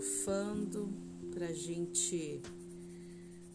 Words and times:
Filosofando, 0.00 0.88
para 1.30 1.48
a 1.48 1.52
gente 1.52 2.40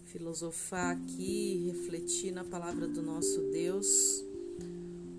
filosofar 0.05 0.95
aqui, 0.95 1.71
refletir 1.71 2.32
na 2.32 2.44
palavra 2.44 2.88
do 2.88 3.02
nosso 3.02 3.41
Deus. 3.52 4.23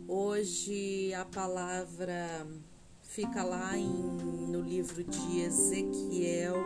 Hoje 0.06 1.12
a 1.14 1.24
palavra 1.24 2.46
fica 3.02 3.42
lá 3.42 3.76
em, 3.76 3.88
no 3.88 4.60
livro 4.60 5.02
de 5.02 5.40
Ezequiel, 5.40 6.62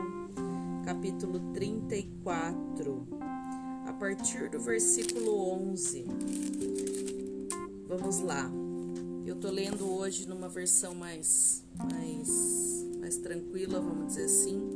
capítulo 0.85 1.41
34, 1.55 3.09
a 3.87 3.95
partir 3.95 4.51
do 4.51 4.61
versículo 4.61 5.71
11. 5.71 6.05
Vamos 7.89 8.21
lá. 8.21 8.51
Eu 9.25 9.37
tô 9.37 9.51
lendo 9.51 9.91
hoje 9.91 10.29
numa 10.29 10.51
versão 10.51 10.95
mais, 10.95 11.65
mais, 11.79 12.70
mais 13.11 13.17
tranquila, 13.17 13.81
vamos 13.81 14.07
dizer 14.07 14.27
assim. 14.27 14.71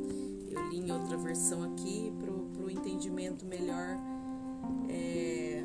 Eu 0.51 0.69
li 0.69 0.79
em 0.79 0.91
outra 0.91 1.17
versão 1.17 1.63
aqui 1.63 2.13
para 2.19 2.65
o 2.65 2.69
entendimento 2.69 3.47
melhor 3.47 3.97
é, 4.89 5.63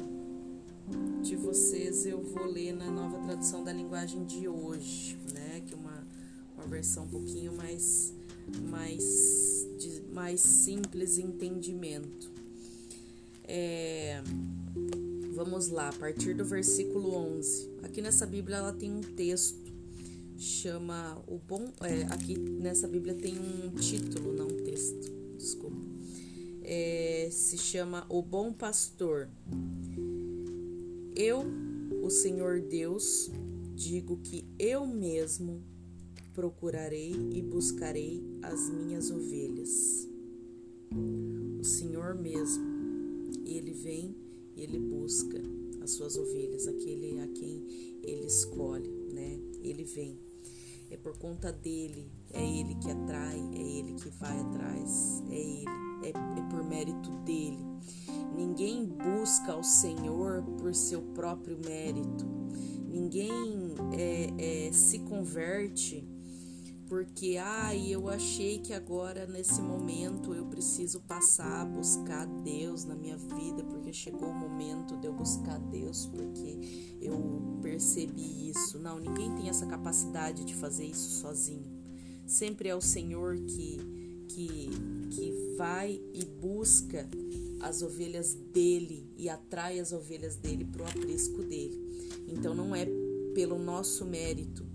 de 1.23 1.35
vocês. 1.35 2.05
Eu 2.05 2.21
vou 2.21 2.45
ler 2.45 2.73
na 2.73 2.91
nova 2.91 3.17
tradução 3.25 3.63
da 3.63 3.73
linguagem 3.73 4.23
de 4.23 4.47
hoje, 4.47 5.17
né? 5.33 5.63
Que 5.65 5.73
é 5.73 5.77
uma, 5.77 6.07
uma 6.55 6.67
versão 6.67 7.05
um 7.05 7.07
pouquinho 7.07 7.53
mais, 7.53 8.13
mais, 8.69 9.67
de, 9.79 10.03
mais 10.13 10.39
simples 10.39 11.17
entendimento. 11.17 12.31
É, 13.45 14.21
Vamos 15.39 15.69
lá, 15.69 15.87
a 15.87 15.93
partir 15.93 16.33
do 16.33 16.43
versículo 16.43 17.15
11. 17.15 17.69
Aqui 17.83 18.01
nessa 18.01 18.25
Bíblia 18.25 18.57
ela 18.57 18.73
tem 18.73 18.91
um 18.91 18.99
texto, 18.99 19.68
chama 20.39 21.21
o 21.27 21.37
bom. 21.37 21.71
É, 21.81 22.03
aqui 22.13 22.37
nessa 22.37 22.87
Bíblia 22.87 23.13
tem 23.13 23.37
um 23.37 23.71
título, 23.75 24.33
não 24.33 24.47
um 24.47 24.63
texto, 24.63 25.11
desculpa. 25.37 25.77
É, 26.63 27.29
se 27.31 27.57
chama 27.57 28.05
O 28.09 28.21
Bom 28.21 28.53
Pastor. 28.53 29.29
Eu, 31.15 31.43
o 32.01 32.09
Senhor 32.09 32.61
Deus, 32.61 33.29
digo 33.75 34.17
que 34.17 34.45
eu 34.57 34.85
mesmo 34.85 35.63
procurarei 36.33 37.11
e 37.33 37.41
buscarei 37.41 38.23
as 38.41 38.69
minhas 38.69 39.11
ovelhas. 39.11 40.07
O 41.59 41.63
Senhor 41.63 42.15
mesmo, 42.15 42.63
ele 43.45 43.73
vem 43.73 44.15
ele 44.61 44.77
busca 44.77 45.41
as 45.81 45.91
suas 45.91 46.17
ovelhas, 46.17 46.67
aquele 46.67 47.19
a 47.21 47.27
quem 47.27 47.65
ele 48.03 48.25
escolhe, 48.25 48.89
né? 49.13 49.39
Ele 49.63 49.83
vem. 49.83 50.19
É 50.91 50.97
por 50.97 51.17
conta 51.17 51.51
dele, 51.51 52.11
é 52.33 52.43
ele 52.43 52.75
que 52.75 52.89
atrai, 52.89 53.39
é 53.53 53.61
ele 53.61 53.93
que 53.93 54.09
vai 54.09 54.39
atrás, 54.39 55.23
é 55.29 55.35
ele, 55.35 55.65
é, 56.03 56.09
é 56.09 56.49
por 56.49 56.63
mérito 56.63 57.11
dele. 57.23 57.59
Ninguém 58.35 58.85
busca 58.85 59.51
ao 59.51 59.63
Senhor 59.63 60.43
por 60.57 60.73
seu 60.73 61.01
próprio 61.13 61.59
mérito. 61.63 62.25
Ninguém 62.87 63.75
é, 63.93 64.67
é, 64.67 64.71
se 64.71 64.99
converte 64.99 66.08
porque 66.89 67.37
ah, 67.39 67.75
eu 67.75 68.09
achei 68.09 68.57
que 68.57 68.73
agora 68.73 69.27
nesse 69.27 69.61
momento 69.61 70.33
eu 70.33 70.47
preciso 70.47 70.99
passar 71.01 71.61
a 71.61 71.65
buscar 71.65 72.25
Deus 72.25 72.83
na 72.83 72.95
minha 72.95 73.15
vida, 73.15 73.63
porque 73.63 73.93
chegou 73.93 74.29
o 74.29 74.33
momento 74.33 74.97
de 74.97 75.05
eu 75.05 75.13
buscar 75.13 75.59
Deus, 75.59 76.07
porque 76.07 76.97
eu 76.99 77.59
percebi 77.61 78.49
isso. 78.49 78.79
Não, 78.79 78.99
ninguém 78.99 79.33
tem 79.35 79.49
essa 79.49 79.67
capacidade 79.67 80.43
de 80.43 80.55
fazer 80.55 80.85
isso 80.85 81.21
sozinho. 81.21 81.79
Sempre 82.25 82.69
é 82.69 82.75
o 82.75 82.81
Senhor 82.81 83.37
que 83.37 83.77
que 84.27 84.69
que 85.11 85.55
vai 85.57 86.01
e 86.13 86.25
busca 86.25 87.07
as 87.61 87.81
ovelhas 87.83 88.33
dele 88.33 89.11
e 89.15 89.29
atrai 89.29 89.79
as 89.79 89.91
ovelhas 89.91 90.35
dele 90.35 90.65
para 90.65 90.83
o 90.83 90.87
aprisco 90.87 91.43
dele. 91.43 91.77
Então 92.27 92.55
não 92.55 92.75
é 92.75 92.87
pelo 93.35 93.59
nosso 93.59 94.05
mérito, 94.05 94.68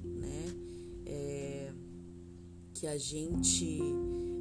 que 2.85 2.89
a 2.89 2.99
gente 2.99 3.81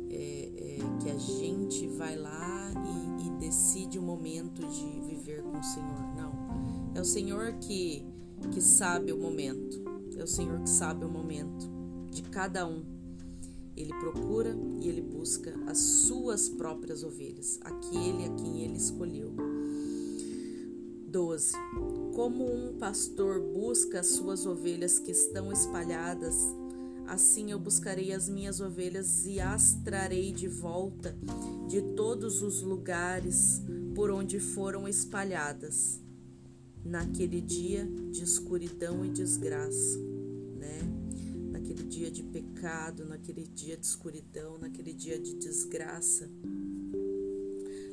é, 0.10 0.52
é, 0.58 0.78
que 1.02 1.10
a 1.10 1.18
gente 1.18 1.88
vai 1.88 2.18
lá 2.18 2.74
e, 2.76 3.28
e 3.28 3.30
decide 3.40 3.98
o 3.98 4.02
momento 4.02 4.68
de 4.68 5.00
viver 5.00 5.42
com 5.44 5.58
o 5.58 5.64
Senhor. 5.64 6.14
Não, 6.18 6.94
é 6.94 7.00
o 7.00 7.06
Senhor 7.06 7.54
que 7.54 8.06
que 8.52 8.60
sabe 8.60 9.14
o 9.14 9.18
momento. 9.18 9.82
É 10.18 10.24
o 10.24 10.28
Senhor 10.28 10.60
que 10.60 10.70
sabe 10.70 11.06
o 11.06 11.10
momento 11.10 11.70
de 12.12 12.22
cada 12.24 12.68
um. 12.68 12.84
Ele 13.78 13.94
procura 14.02 14.54
e 14.82 14.90
ele 14.90 15.02
busca 15.02 15.58
as 15.66 15.78
suas 15.78 16.50
próprias 16.50 17.02
ovelhas, 17.02 17.62
aquele 17.64 18.26
a 18.26 18.30
quem 18.36 18.66
ele 18.66 18.76
escolheu. 18.76 19.32
12. 21.08 21.54
Como 22.14 22.44
um 22.44 22.78
pastor 22.78 23.40
busca 23.40 24.02
as 24.02 24.08
suas 24.08 24.46
ovelhas 24.46 25.00
que 25.00 25.12
estão 25.12 25.50
espalhadas 25.50 26.36
Assim 27.08 27.52
eu 27.52 27.60
buscarei 27.60 28.14
as 28.14 28.30
minhas 28.30 28.60
ovelhas 28.60 29.26
e 29.26 29.40
as 29.40 29.74
trarei 29.84 30.32
de 30.32 30.48
volta 30.48 31.16
de 31.68 31.82
todos 31.96 32.42
os 32.42 32.62
lugares 32.62 33.62
por 33.94 34.10
onde 34.10 34.40
foram 34.40 34.88
espalhadas. 34.88 36.02
Naquele 36.84 37.40
dia 37.40 37.86
de 38.12 38.24
escuridão 38.24 39.06
e 39.06 39.10
desgraça, 39.10 39.98
né? 40.58 40.80
Naquele 41.52 41.84
dia 41.84 42.10
de 42.10 42.24
pecado, 42.24 43.06
naquele 43.06 43.48
dia 43.48 43.78
de 43.78 43.86
escuridão, 43.86 44.58
naquele 44.58 44.94
dia 44.94 45.20
de 45.20 45.36
desgraça, 45.36 46.30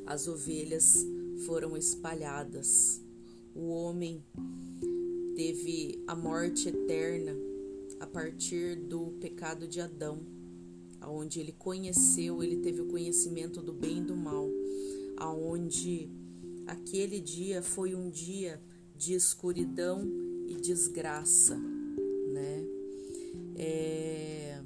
as 0.05 0.27
ovelhas 0.27 1.05
foram 1.45 1.77
espalhadas. 1.77 3.01
O 3.53 3.69
homem 3.69 4.23
teve 5.35 6.03
a 6.07 6.15
morte 6.15 6.69
eterna 6.69 7.50
a 8.01 8.07
partir 8.07 8.75
do 8.75 9.11
pecado 9.19 9.67
de 9.67 9.79
Adão, 9.79 10.25
aonde 10.99 11.39
ele 11.39 11.51
conheceu, 11.51 12.41
ele 12.41 12.57
teve 12.57 12.81
o 12.81 12.87
conhecimento 12.87 13.61
do 13.61 13.71
bem 13.71 13.99
e 13.99 14.03
do 14.03 14.15
mal, 14.15 14.49
aonde 15.17 16.09
aquele 16.65 17.19
dia 17.19 17.61
foi 17.61 17.93
um 17.93 18.09
dia 18.09 18.59
de 18.95 19.13
escuridão 19.13 20.01
e 20.47 20.55
desgraça, 20.55 21.55
né? 21.55 22.65
É... 23.55 24.59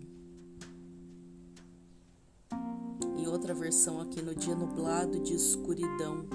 Em 3.18 3.28
outra 3.28 3.53
versão 3.53 4.00
aqui 4.00 4.22
no 4.22 4.34
dia 4.34 4.56
nublado 4.56 5.19
de 5.19 5.34
escuridão, 5.34 6.25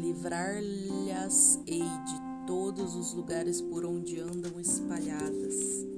livrar-lhes-ei 0.00 1.80
de 1.80 2.46
todos 2.46 2.96
os 2.96 3.12
lugares 3.12 3.60
por 3.60 3.84
onde 3.84 4.18
andam 4.18 4.58
espalhadas. 4.58 5.89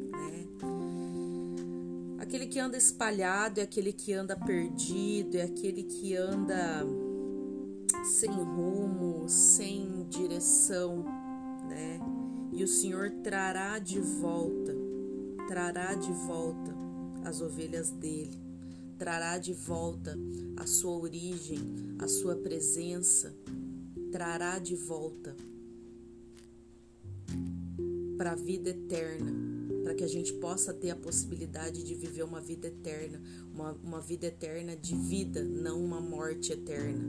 Que 2.53 2.59
anda 2.59 2.77
espalhado 2.77 3.61
é 3.61 3.63
aquele 3.63 3.95
que 3.95 4.13
anda 4.13 4.37
perdido, 4.37 5.39
é 5.39 5.43
aquele 5.45 5.85
que 5.85 6.15
anda 6.15 6.85
sem 8.05 8.31
rumo, 8.31 9.27
sem 9.27 10.07
direção, 10.11 11.03
né? 11.67 11.99
E 12.53 12.63
o 12.63 12.69
Senhor 12.69 13.11
trará 13.23 13.79
de 13.79 13.99
volta, 13.99 14.77
trará 15.49 15.95
de 15.95 16.13
volta 16.13 16.77
as 17.25 17.41
ovelhas 17.41 17.89
dele, 17.89 18.39
trará 18.99 19.39
de 19.39 19.55
volta 19.55 20.15
a 20.59 20.67
sua 20.67 20.99
origem, 20.99 21.97
a 21.99 22.07
sua 22.07 22.37
presença, 22.37 23.35
trará 24.11 24.59
de 24.59 24.77
volta 24.77 25.35
para 28.19 28.33
a 28.33 28.37
vida 28.37 28.69
eterna 28.69 29.52
para 29.83 29.95
que 29.95 30.05
a 30.05 30.09
gente 30.09 30.33
possa 30.35 30.73
ter 30.73 30.91
a 30.91 30.97
possibilidade 30.97 31.83
de 31.83 31.95
viver 31.95 32.23
uma 32.23 32.41
vida 32.41 32.69
eterna, 32.69 33.21
uma, 33.53 33.73
uma 33.83 34.01
vida 34.01 34.27
eterna 34.27 34.77
de 34.77 34.95
vida, 34.95 35.43
não 35.43 35.85
uma 35.85 36.01
morte 36.01 36.53
eterna. 36.53 37.03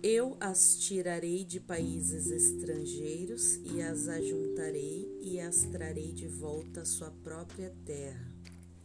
Eu 0.00 0.36
as 0.38 0.76
tirarei 0.76 1.44
de 1.44 1.58
países 1.58 2.30
estrangeiros 2.30 3.56
e 3.64 3.82
as 3.82 4.06
ajuntarei 4.06 5.08
e 5.20 5.40
as 5.40 5.62
trarei 5.64 6.12
de 6.12 6.28
volta 6.28 6.82
à 6.82 6.84
sua 6.84 7.10
própria 7.10 7.74
terra. 7.84 8.32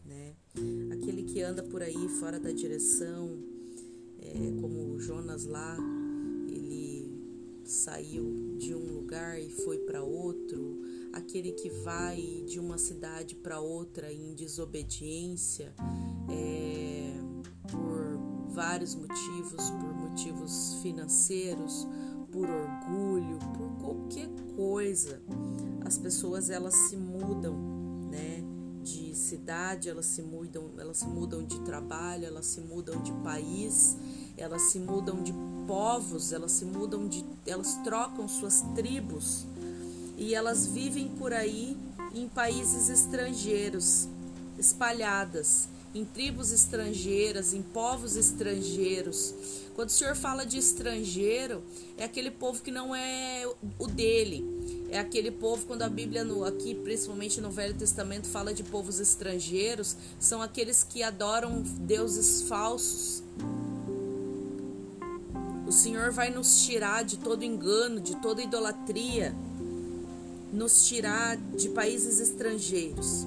Né? 0.03 0.33
Aquele 0.91 1.23
que 1.23 1.41
anda 1.41 1.61
por 1.61 1.83
aí 1.83 2.09
fora 2.19 2.39
da 2.39 2.51
direção, 2.51 3.37
é, 4.19 4.59
como 4.59 4.99
Jonas 4.99 5.45
lá, 5.45 5.77
saiu 7.65 8.55
de 8.57 8.73
um 8.73 8.93
lugar 8.93 9.39
e 9.39 9.49
foi 9.49 9.77
para 9.79 10.03
outro, 10.03 10.81
aquele 11.13 11.51
que 11.51 11.69
vai 11.69 12.43
de 12.47 12.59
uma 12.59 12.77
cidade 12.77 13.35
para 13.35 13.59
outra 13.59 14.11
em 14.11 14.33
desobediência, 14.33 15.73
é, 16.29 17.13
por 17.71 18.49
vários 18.53 18.95
motivos, 18.95 19.69
por 19.69 19.93
motivos 19.93 20.79
financeiros, 20.81 21.87
por 22.31 22.49
orgulho, 22.49 23.37
por 23.55 23.69
qualquer 23.79 24.29
coisa. 24.55 25.21
as 25.85 25.97
pessoas 25.97 26.49
elas 26.49 26.73
se 26.73 26.97
mudam, 26.97 27.55
né? 28.09 28.43
De 28.81 29.15
cidade, 29.15 29.89
elas 29.89 30.07
se 30.07 30.21
mudam, 30.21 30.71
elas 30.77 30.97
se 30.97 31.07
mudam 31.07 31.45
de 31.45 31.59
trabalho, 31.61 32.25
elas 32.25 32.45
se 32.45 32.59
mudam 32.59 33.01
de 33.01 33.13
país, 33.23 33.95
elas 34.35 34.63
se 34.63 34.79
mudam 34.79 35.23
de 35.23 35.31
povos, 35.67 36.31
elas 36.31 36.51
se 36.51 36.65
mudam 36.65 37.07
de, 37.07 37.23
elas 37.45 37.75
trocam 37.83 38.27
suas 38.27 38.61
tribos 38.75 39.45
e 40.17 40.33
elas 40.35 40.67
vivem 40.67 41.07
por 41.07 41.33
aí 41.33 41.77
em 42.13 42.27
países 42.27 42.89
estrangeiros, 42.89 44.07
espalhadas 44.57 45.67
em 45.93 46.03
tribos 46.03 46.51
estrangeiras, 46.51 47.53
em 47.53 47.61
povos 47.61 48.15
estrangeiros. 48.15 49.33
Quando 49.75 49.89
o 49.89 49.91
Senhor 49.91 50.15
fala 50.15 50.45
de 50.45 50.57
estrangeiro, 50.57 51.63
é 51.97 52.03
aquele 52.03 52.31
povo 52.31 52.61
que 52.61 52.71
não 52.71 52.95
é 52.95 53.43
o 53.79 53.87
dele. 53.87 54.43
É 54.89 54.99
aquele 54.99 55.31
povo, 55.31 55.65
quando 55.65 55.81
a 55.83 55.89
Bíblia, 55.89 56.23
no, 56.23 56.43
aqui, 56.45 56.75
principalmente 56.75 57.41
no 57.41 57.49
Velho 57.49 57.73
Testamento, 57.75 58.27
fala 58.27 58.53
de 58.53 58.63
povos 58.63 58.99
estrangeiros, 58.99 59.95
são 60.19 60.41
aqueles 60.41 60.83
que 60.83 61.01
adoram 61.01 61.61
deuses 61.61 62.43
falsos. 62.43 63.23
O 65.73 65.75
Senhor 65.75 66.11
vai 66.11 66.29
nos 66.29 66.67
tirar 66.67 67.03
de 67.03 67.17
todo 67.17 67.43
engano, 67.43 67.99
de 67.99 68.15
toda 68.17 68.43
idolatria, 68.43 69.33
nos 70.51 70.85
tirar 70.85 71.35
de 71.35 71.67
países 71.69 72.19
estrangeiros 72.19 73.25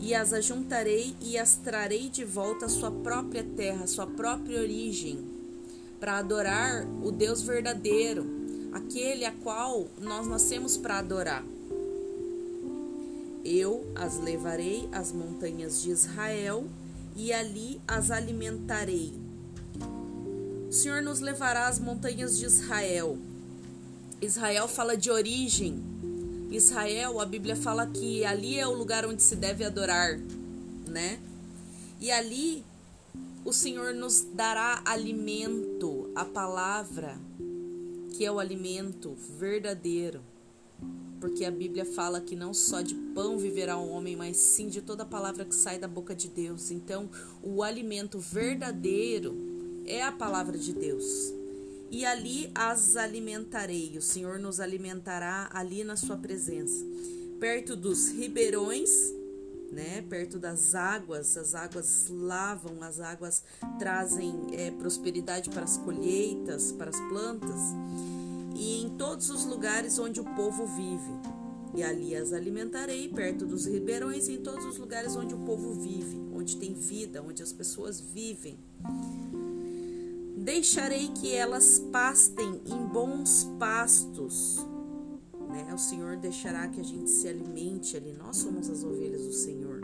e 0.00 0.14
as 0.14 0.32
ajuntarei 0.32 1.16
e 1.20 1.36
as 1.36 1.56
trarei 1.56 2.08
de 2.08 2.24
volta 2.24 2.66
à 2.66 2.68
sua 2.68 2.92
própria 2.92 3.42
terra, 3.42 3.82
à 3.82 3.86
sua 3.88 4.06
própria 4.06 4.60
origem, 4.60 5.26
para 5.98 6.18
adorar 6.18 6.86
o 7.02 7.10
Deus 7.10 7.42
verdadeiro, 7.42 8.24
aquele 8.72 9.24
a 9.24 9.32
qual 9.32 9.88
nós 10.00 10.24
nascemos 10.24 10.76
para 10.76 10.98
adorar. 10.98 11.44
Eu 13.44 13.84
as 13.96 14.20
levarei 14.20 14.88
às 14.92 15.10
montanhas 15.10 15.82
de 15.82 15.90
Israel 15.90 16.64
e 17.16 17.32
ali 17.32 17.80
as 17.88 18.12
alimentarei. 18.12 19.25
O 20.68 20.72
Senhor 20.72 21.00
nos 21.00 21.20
levará 21.20 21.68
às 21.68 21.78
montanhas 21.78 22.36
de 22.38 22.44
Israel. 22.44 23.16
Israel 24.20 24.66
fala 24.66 24.96
de 24.96 25.10
origem, 25.10 25.80
Israel, 26.50 27.20
a 27.20 27.26
Bíblia 27.26 27.54
fala 27.54 27.86
que 27.86 28.24
ali 28.24 28.58
é 28.58 28.66
o 28.66 28.72
lugar 28.72 29.06
onde 29.06 29.22
se 29.22 29.36
deve 29.36 29.64
adorar, 29.64 30.18
né? 30.88 31.20
E 32.00 32.10
ali 32.10 32.64
o 33.44 33.52
Senhor 33.52 33.94
nos 33.94 34.22
dará 34.34 34.82
alimento, 34.84 36.10
a 36.14 36.24
palavra, 36.24 37.16
que 38.10 38.24
é 38.24 38.32
o 38.32 38.40
alimento 38.40 39.16
verdadeiro. 39.38 40.20
Porque 41.20 41.44
a 41.44 41.50
Bíblia 41.50 41.84
fala 41.84 42.20
que 42.20 42.34
não 42.34 42.52
só 42.52 42.80
de 42.80 42.94
pão 43.14 43.38
viverá 43.38 43.78
o 43.78 43.88
homem, 43.88 44.16
mas 44.16 44.36
sim 44.36 44.68
de 44.68 44.82
toda 44.82 45.04
palavra 45.04 45.44
que 45.44 45.54
sai 45.54 45.78
da 45.78 45.88
boca 45.88 46.14
de 46.14 46.28
Deus. 46.28 46.70
Então, 46.70 47.08
o 47.42 47.62
alimento 47.62 48.18
verdadeiro 48.18 49.45
é 49.86 50.02
a 50.02 50.12
palavra 50.12 50.58
de 50.58 50.72
Deus 50.72 51.34
e 51.90 52.04
ali 52.04 52.50
as 52.54 52.96
alimentarei. 52.96 53.96
O 53.96 54.02
Senhor 54.02 54.38
nos 54.38 54.60
alimentará 54.60 55.48
ali 55.52 55.84
na 55.84 55.96
sua 55.96 56.16
presença, 56.16 56.84
perto 57.38 57.76
dos 57.76 58.10
ribeirões, 58.10 58.90
né? 59.70 60.02
Perto 60.08 60.38
das 60.38 60.74
águas, 60.74 61.36
as 61.36 61.54
águas 61.54 62.06
lavam, 62.08 62.82
as 62.82 63.00
águas 63.00 63.42
trazem 63.78 64.34
é, 64.52 64.70
prosperidade 64.70 65.50
para 65.50 65.64
as 65.64 65.76
colheitas, 65.76 66.72
para 66.72 66.90
as 66.90 67.00
plantas, 67.08 67.60
e 68.54 68.82
em 68.82 68.90
todos 68.96 69.30
os 69.30 69.44
lugares 69.44 69.98
onde 69.98 70.20
o 70.20 70.24
povo 70.34 70.66
vive. 70.66 71.36
E 71.74 71.82
ali 71.82 72.16
as 72.16 72.32
alimentarei, 72.32 73.08
perto 73.08 73.44
dos 73.44 73.66
ribeirões, 73.66 74.28
em 74.28 74.38
todos 74.38 74.64
os 74.64 74.78
lugares 74.78 75.14
onde 75.14 75.34
o 75.34 75.38
povo 75.38 75.74
vive, 75.74 76.16
onde 76.34 76.56
tem 76.56 76.72
vida, 76.72 77.22
onde 77.22 77.42
as 77.42 77.52
pessoas 77.52 78.00
vivem. 78.00 78.58
Deixarei 80.36 81.08
que 81.08 81.32
elas 81.32 81.78
pastem 81.90 82.60
em 82.66 82.86
bons 82.86 83.44
pastos. 83.58 84.58
Né? 85.48 85.72
O 85.72 85.78
Senhor 85.78 86.18
deixará 86.18 86.68
que 86.68 86.78
a 86.78 86.84
gente 86.84 87.08
se 87.08 87.26
alimente 87.26 87.96
ali. 87.96 88.12
Nós 88.12 88.36
somos 88.36 88.68
as 88.68 88.84
ovelhas 88.84 89.22
do 89.22 89.32
Senhor. 89.32 89.80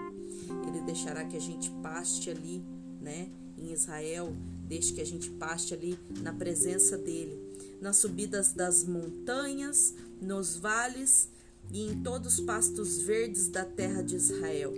Ele 0.69 0.83
deixará 0.83 1.25
que 1.25 1.37
a 1.37 1.41
gente 1.41 1.71
paste 1.83 2.31
ali, 2.31 2.63
né? 3.01 3.31
Em 3.57 3.73
Israel, 3.73 4.35
deixe 4.67 4.93
que 4.93 5.01
a 5.01 5.07
gente 5.07 5.31
paste 5.31 5.73
ali 5.73 5.99
na 6.21 6.33
presença 6.33 6.99
dele, 6.99 7.39
nas 7.81 7.97
subidas 7.97 8.53
das 8.53 8.85
montanhas, 8.85 9.95
nos 10.21 10.57
vales 10.57 11.29
e 11.71 11.87
em 11.87 12.03
todos 12.03 12.39
os 12.39 12.45
pastos 12.45 12.99
verdes 12.99 13.49
da 13.49 13.65
terra 13.65 14.03
de 14.03 14.17
Israel. 14.17 14.75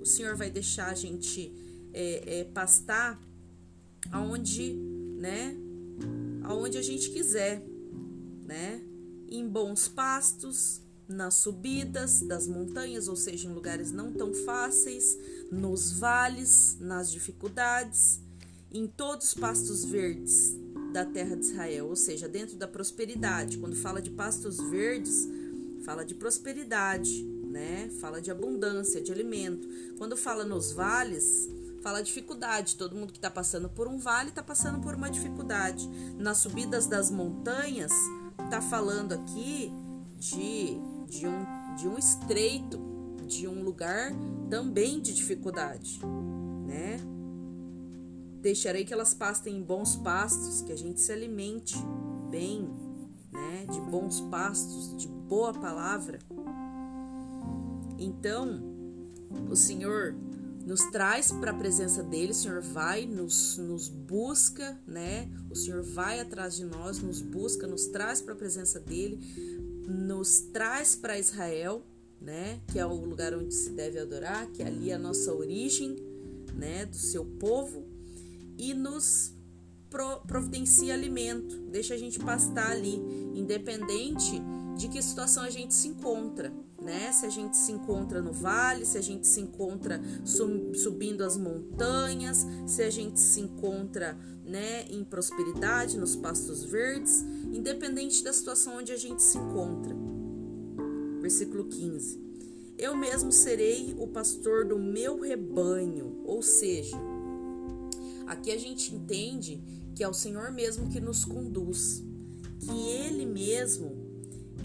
O 0.00 0.06
Senhor 0.06 0.36
vai 0.36 0.50
deixar 0.50 0.90
a 0.90 0.94
gente 0.94 1.52
é, 1.92 2.40
é, 2.40 2.44
pastar 2.44 3.20
aonde 4.10 4.83
né? 5.24 5.56
Aonde 6.42 6.76
a 6.76 6.82
gente 6.82 7.08
quiser, 7.08 7.64
né? 8.44 8.82
Em 9.26 9.48
bons 9.48 9.88
pastos, 9.88 10.82
nas 11.08 11.36
subidas 11.36 12.20
das 12.20 12.46
montanhas, 12.46 13.08
ou 13.08 13.16
seja, 13.16 13.48
em 13.48 13.52
lugares 13.54 13.90
não 13.90 14.12
tão 14.12 14.34
fáceis, 14.34 15.16
nos 15.50 15.92
vales, 15.92 16.76
nas 16.78 17.10
dificuldades, 17.10 18.20
em 18.70 18.86
todos 18.86 19.28
os 19.28 19.34
pastos 19.34 19.82
verdes 19.82 20.54
da 20.92 21.06
terra 21.06 21.36
de 21.36 21.46
Israel, 21.46 21.86
ou 21.86 21.96
seja, 21.96 22.28
dentro 22.28 22.56
da 22.56 22.68
prosperidade. 22.68 23.56
Quando 23.56 23.76
fala 23.76 24.02
de 24.02 24.10
pastos 24.10 24.58
verdes, 24.58 25.26
fala 25.86 26.04
de 26.04 26.14
prosperidade, 26.14 27.22
né? 27.22 27.88
Fala 27.98 28.20
de 28.20 28.30
abundância 28.30 29.00
de 29.00 29.10
alimento. 29.10 29.66
Quando 29.96 30.18
fala 30.18 30.44
nos 30.44 30.70
vales, 30.72 31.48
fala 31.84 32.02
dificuldade. 32.02 32.76
Todo 32.76 32.96
mundo 32.96 33.12
que 33.12 33.18
está 33.18 33.30
passando 33.30 33.68
por 33.68 33.86
um 33.86 33.98
vale 33.98 34.30
está 34.30 34.42
passando 34.42 34.80
por 34.80 34.94
uma 34.94 35.10
dificuldade. 35.10 35.86
Nas 36.18 36.38
subidas 36.38 36.86
das 36.86 37.10
montanhas, 37.10 37.92
está 38.42 38.62
falando 38.62 39.12
aqui 39.12 39.70
de, 40.16 40.78
de, 41.06 41.26
um, 41.26 41.76
de 41.76 41.86
um 41.86 41.98
estreito, 41.98 42.80
de 43.26 43.46
um 43.46 43.62
lugar 43.62 44.12
também 44.48 44.98
de 44.98 45.12
dificuldade, 45.12 46.00
né? 46.66 46.98
Deixarei 48.40 48.84
que 48.84 48.92
elas 48.92 49.12
pastem 49.14 49.58
em 49.58 49.62
bons 49.62 49.96
pastos, 49.96 50.62
que 50.62 50.72
a 50.72 50.76
gente 50.76 51.00
se 51.00 51.12
alimente 51.12 51.76
bem, 52.30 52.68
né? 53.30 53.66
De 53.70 53.80
bons 53.80 54.22
pastos, 54.22 54.96
de 54.96 55.08
boa 55.08 55.52
palavra. 55.52 56.18
Então, 57.98 58.60
o 59.50 59.56
Senhor 59.56 60.14
nos 60.64 60.80
traz 60.90 61.30
para 61.30 61.50
a 61.50 61.54
presença 61.54 62.02
dele, 62.02 62.32
o 62.32 62.34
Senhor 62.34 62.60
vai, 62.60 63.04
nos, 63.04 63.58
nos 63.58 63.88
busca, 63.88 64.80
né? 64.86 65.28
O 65.50 65.54
Senhor 65.54 65.82
vai 65.82 66.20
atrás 66.20 66.56
de 66.56 66.64
nós, 66.64 67.00
nos 67.00 67.20
busca, 67.20 67.66
nos 67.66 67.86
traz 67.86 68.20
para 68.22 68.32
a 68.32 68.36
presença 68.36 68.80
dele, 68.80 69.18
nos 69.86 70.40
traz 70.40 70.96
para 70.96 71.18
Israel, 71.18 71.84
né? 72.20 72.60
Que 72.68 72.78
é 72.78 72.86
o 72.86 72.94
lugar 72.94 73.34
onde 73.34 73.54
se 73.54 73.70
deve 73.70 73.98
adorar, 73.98 74.46
que 74.48 74.62
é 74.62 74.66
ali 74.66 74.90
a 74.90 74.98
nossa 74.98 75.32
origem, 75.34 75.96
né? 76.54 76.86
Do 76.86 76.96
seu 76.96 77.24
povo, 77.24 77.84
e 78.56 78.72
nos 78.72 79.34
providencia 80.26 80.92
alimento, 80.92 81.56
deixa 81.70 81.94
a 81.94 81.96
gente 81.96 82.18
pastar 82.18 82.72
ali, 82.72 82.96
independente 83.34 84.42
de 84.76 84.88
que 84.88 85.00
situação 85.00 85.44
a 85.44 85.50
gente 85.50 85.72
se 85.72 85.88
encontra, 85.88 86.52
né? 86.82 87.12
Se 87.12 87.26
a 87.26 87.28
gente 87.28 87.56
se 87.56 87.72
encontra 87.72 88.20
no 88.20 88.32
vale, 88.32 88.84
se 88.84 88.98
a 88.98 89.00
gente 89.00 89.26
se 89.26 89.40
encontra 89.40 90.00
subindo 90.74 91.22
as 91.22 91.36
montanhas, 91.36 92.46
se 92.66 92.82
a 92.82 92.90
gente 92.90 93.20
se 93.20 93.40
encontra, 93.40 94.18
né, 94.44 94.84
em 94.90 95.02
prosperidade, 95.04 95.96
nos 95.96 96.14
pastos 96.14 96.64
verdes, 96.64 97.22
independente 97.52 98.22
da 98.22 98.32
situação 98.32 98.78
onde 98.78 98.92
a 98.92 98.96
gente 98.96 99.22
se 99.22 99.38
encontra. 99.38 99.96
Versículo 101.20 101.64
15. 101.64 102.22
Eu 102.76 102.96
mesmo 102.96 103.30
serei 103.30 103.94
o 103.98 104.08
pastor 104.08 104.66
do 104.66 104.78
meu 104.78 105.20
rebanho, 105.20 106.20
ou 106.24 106.42
seja, 106.42 106.96
aqui 108.26 108.50
a 108.50 108.58
gente 108.58 108.94
entende 108.94 109.62
que 109.94 110.02
é 110.02 110.08
o 110.08 110.12
Senhor 110.12 110.50
mesmo 110.50 110.88
que 110.88 111.00
nos 111.00 111.24
conduz, 111.24 112.02
que 112.58 112.88
Ele 112.88 113.24
mesmo 113.24 114.03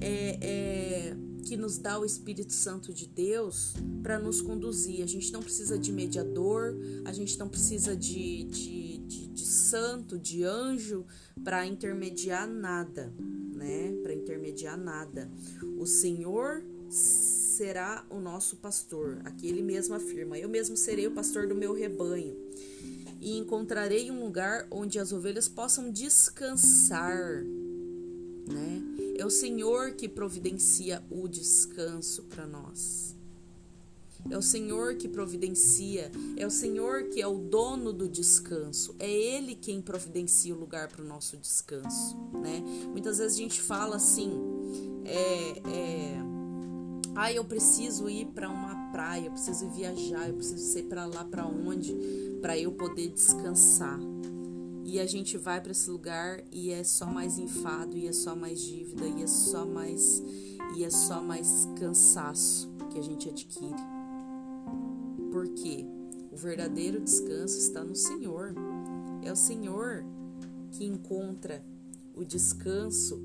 é, 0.01 0.37
é, 0.41 1.15
que 1.45 1.57
nos 1.57 1.77
dá 1.77 1.99
o 1.99 2.05
Espírito 2.05 2.53
Santo 2.53 2.93
de 2.93 3.07
Deus 3.07 3.73
para 4.01 4.19
nos 4.19 4.41
conduzir. 4.41 5.03
A 5.03 5.07
gente 5.07 5.31
não 5.31 5.41
precisa 5.41 5.77
de 5.77 5.91
mediador, 5.91 6.77
a 7.05 7.11
gente 7.11 7.37
não 7.37 7.47
precisa 7.47 7.95
de, 7.95 8.43
de, 8.45 8.97
de, 8.99 9.27
de 9.27 9.45
santo, 9.45 10.17
de 10.17 10.43
anjo 10.43 11.05
para 11.43 11.65
intermediar 11.65 12.47
nada, 12.47 13.13
né? 13.53 13.93
Para 14.03 14.13
intermediar 14.13 14.77
nada. 14.77 15.29
O 15.77 15.85
Senhor 15.85 16.63
será 16.89 18.05
o 18.09 18.19
nosso 18.19 18.57
pastor. 18.57 19.19
Aqui 19.25 19.47
ele 19.47 19.61
mesmo 19.61 19.95
afirma: 19.95 20.37
Eu 20.37 20.49
mesmo 20.49 20.77
serei 20.77 21.07
o 21.07 21.11
pastor 21.11 21.47
do 21.47 21.55
meu 21.55 21.73
rebanho 21.73 22.37
e 23.19 23.37
encontrarei 23.37 24.09
um 24.09 24.23
lugar 24.23 24.65
onde 24.71 24.97
as 24.97 25.11
ovelhas 25.11 25.49
possam 25.49 25.91
descansar, 25.91 27.43
né? 28.49 28.81
É 29.17 29.25
o 29.25 29.29
Senhor 29.29 29.91
que 29.93 30.07
providencia 30.07 31.03
o 31.09 31.27
descanso 31.27 32.23
para 32.23 32.47
nós. 32.47 33.15
É 34.29 34.37
o 34.37 34.41
Senhor 34.41 34.95
que 34.95 35.07
providencia, 35.07 36.11
é 36.35 36.45
o 36.45 36.51
Senhor 36.51 37.03
que 37.03 37.21
é 37.21 37.27
o 37.27 37.37
dono 37.37 37.93
do 37.93 38.07
descanso. 38.07 38.95
É 38.99 39.09
Ele 39.09 39.55
quem 39.55 39.81
providencia 39.81 40.53
o 40.53 40.59
lugar 40.59 40.89
para 40.89 41.01
o 41.01 41.07
nosso 41.07 41.37
descanso, 41.37 42.17
né? 42.41 42.61
Muitas 42.91 43.17
vezes 43.19 43.37
a 43.37 43.41
gente 43.41 43.61
fala 43.61 43.95
assim, 43.95 44.31
é, 45.05 45.59
é 45.69 46.19
ah, 47.15 47.33
eu 47.33 47.43
preciso 47.43 48.09
ir 48.09 48.27
para 48.27 48.49
uma 48.49 48.91
praia, 48.91 49.25
eu 49.25 49.31
preciso 49.31 49.69
viajar, 49.71 50.29
eu 50.29 50.35
preciso 50.35 50.63
ser 50.71 50.83
para 50.83 51.05
lá 51.05 51.25
para 51.25 51.45
onde, 51.45 51.93
para 52.41 52.57
eu 52.57 52.71
poder 52.71 53.09
descansar. 53.09 53.99
E 54.91 54.99
a 54.99 55.05
gente 55.05 55.37
vai 55.37 55.61
para 55.61 55.71
esse 55.71 55.87
lugar 55.87 56.43
e 56.51 56.71
é 56.71 56.83
só 56.83 57.05
mais 57.05 57.37
enfado, 57.37 57.95
e 57.95 58.07
é 58.07 58.11
só 58.11 58.35
mais 58.35 58.59
dívida, 58.59 59.07
e 59.07 59.21
é 59.21 59.27
só 59.27 59.63
mais 59.63 60.23
e 60.75 60.83
é 60.83 60.89
só 60.89 61.21
mais 61.21 61.67
cansaço 61.79 62.71
que 62.89 62.97
a 62.97 63.01
gente 63.03 63.29
adquire. 63.29 63.83
Porque 65.31 65.85
o 66.31 66.35
verdadeiro 66.35 66.99
descanso 66.99 67.59
está 67.59 67.83
no 67.83 67.95
Senhor. 67.95 68.55
É 69.23 69.31
o 69.31 69.35
Senhor 69.35 70.03
que 70.71 70.85
encontra 70.85 71.63
o 72.15 72.25
descanso, 72.25 73.23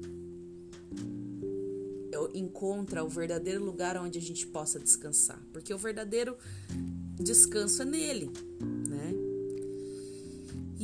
é 2.12 2.38
encontra 2.38 3.02
o 3.02 3.08
verdadeiro 3.08 3.64
lugar 3.64 3.96
onde 3.96 4.18
a 4.18 4.22
gente 4.22 4.46
possa 4.46 4.78
descansar. 4.78 5.42
Porque 5.50 5.72
o 5.72 5.78
verdadeiro 5.78 6.36
descanso 7.18 7.80
é 7.80 7.84
nele? 7.86 8.30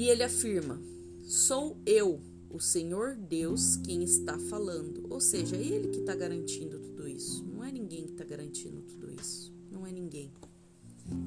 E 0.01 0.09
ele 0.09 0.23
afirma: 0.23 0.81
Sou 1.25 1.77
eu, 1.85 2.23
o 2.49 2.59
Senhor 2.59 3.17
Deus, 3.17 3.77
quem 3.77 4.03
está 4.03 4.39
falando. 4.39 5.07
Ou 5.11 5.21
seja, 5.21 5.57
é 5.57 5.63
ele 5.63 5.89
que 5.89 5.99
está 5.99 6.15
garantindo 6.15 6.79
tudo 6.79 7.07
isso. 7.07 7.45
Não 7.45 7.63
é 7.63 7.71
ninguém 7.71 8.07
que 8.07 8.13
está 8.13 8.25
garantindo 8.25 8.81
tudo 8.81 9.13
isso. 9.13 9.53
Não 9.71 9.87
é 9.87 9.93
ninguém. 9.93 10.33